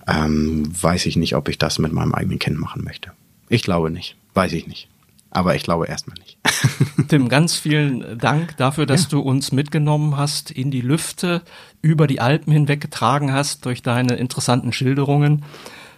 [0.06, 3.12] ähm, weiß ich nicht, ob ich das mit meinem eigenen Kind machen möchte.
[3.48, 4.88] Ich glaube nicht, weiß ich nicht.
[5.30, 6.36] Aber ich glaube erstmal nicht.
[7.08, 9.08] Tim, ganz vielen Dank dafür, dass ja.
[9.08, 11.40] du uns mitgenommen hast in die Lüfte,
[11.80, 15.44] über die Alpen hinweg getragen hast durch deine interessanten Schilderungen.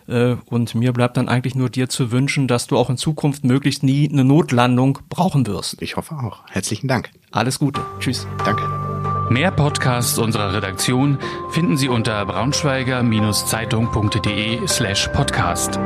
[0.08, 3.44] Äh, und mir bleibt dann eigentlich nur dir zu wünschen, dass du auch in Zukunft
[3.44, 5.80] möglichst nie eine Notlandung brauchen wirst.
[5.82, 6.42] Ich hoffe auch.
[6.48, 7.10] Herzlichen Dank.
[7.30, 7.80] Alles Gute.
[7.98, 8.26] Tschüss.
[8.44, 8.62] Danke.
[9.28, 11.18] Mehr Podcasts unserer Redaktion
[11.50, 15.80] finden Sie unter braunschweiger-zeitung.de slash podcast.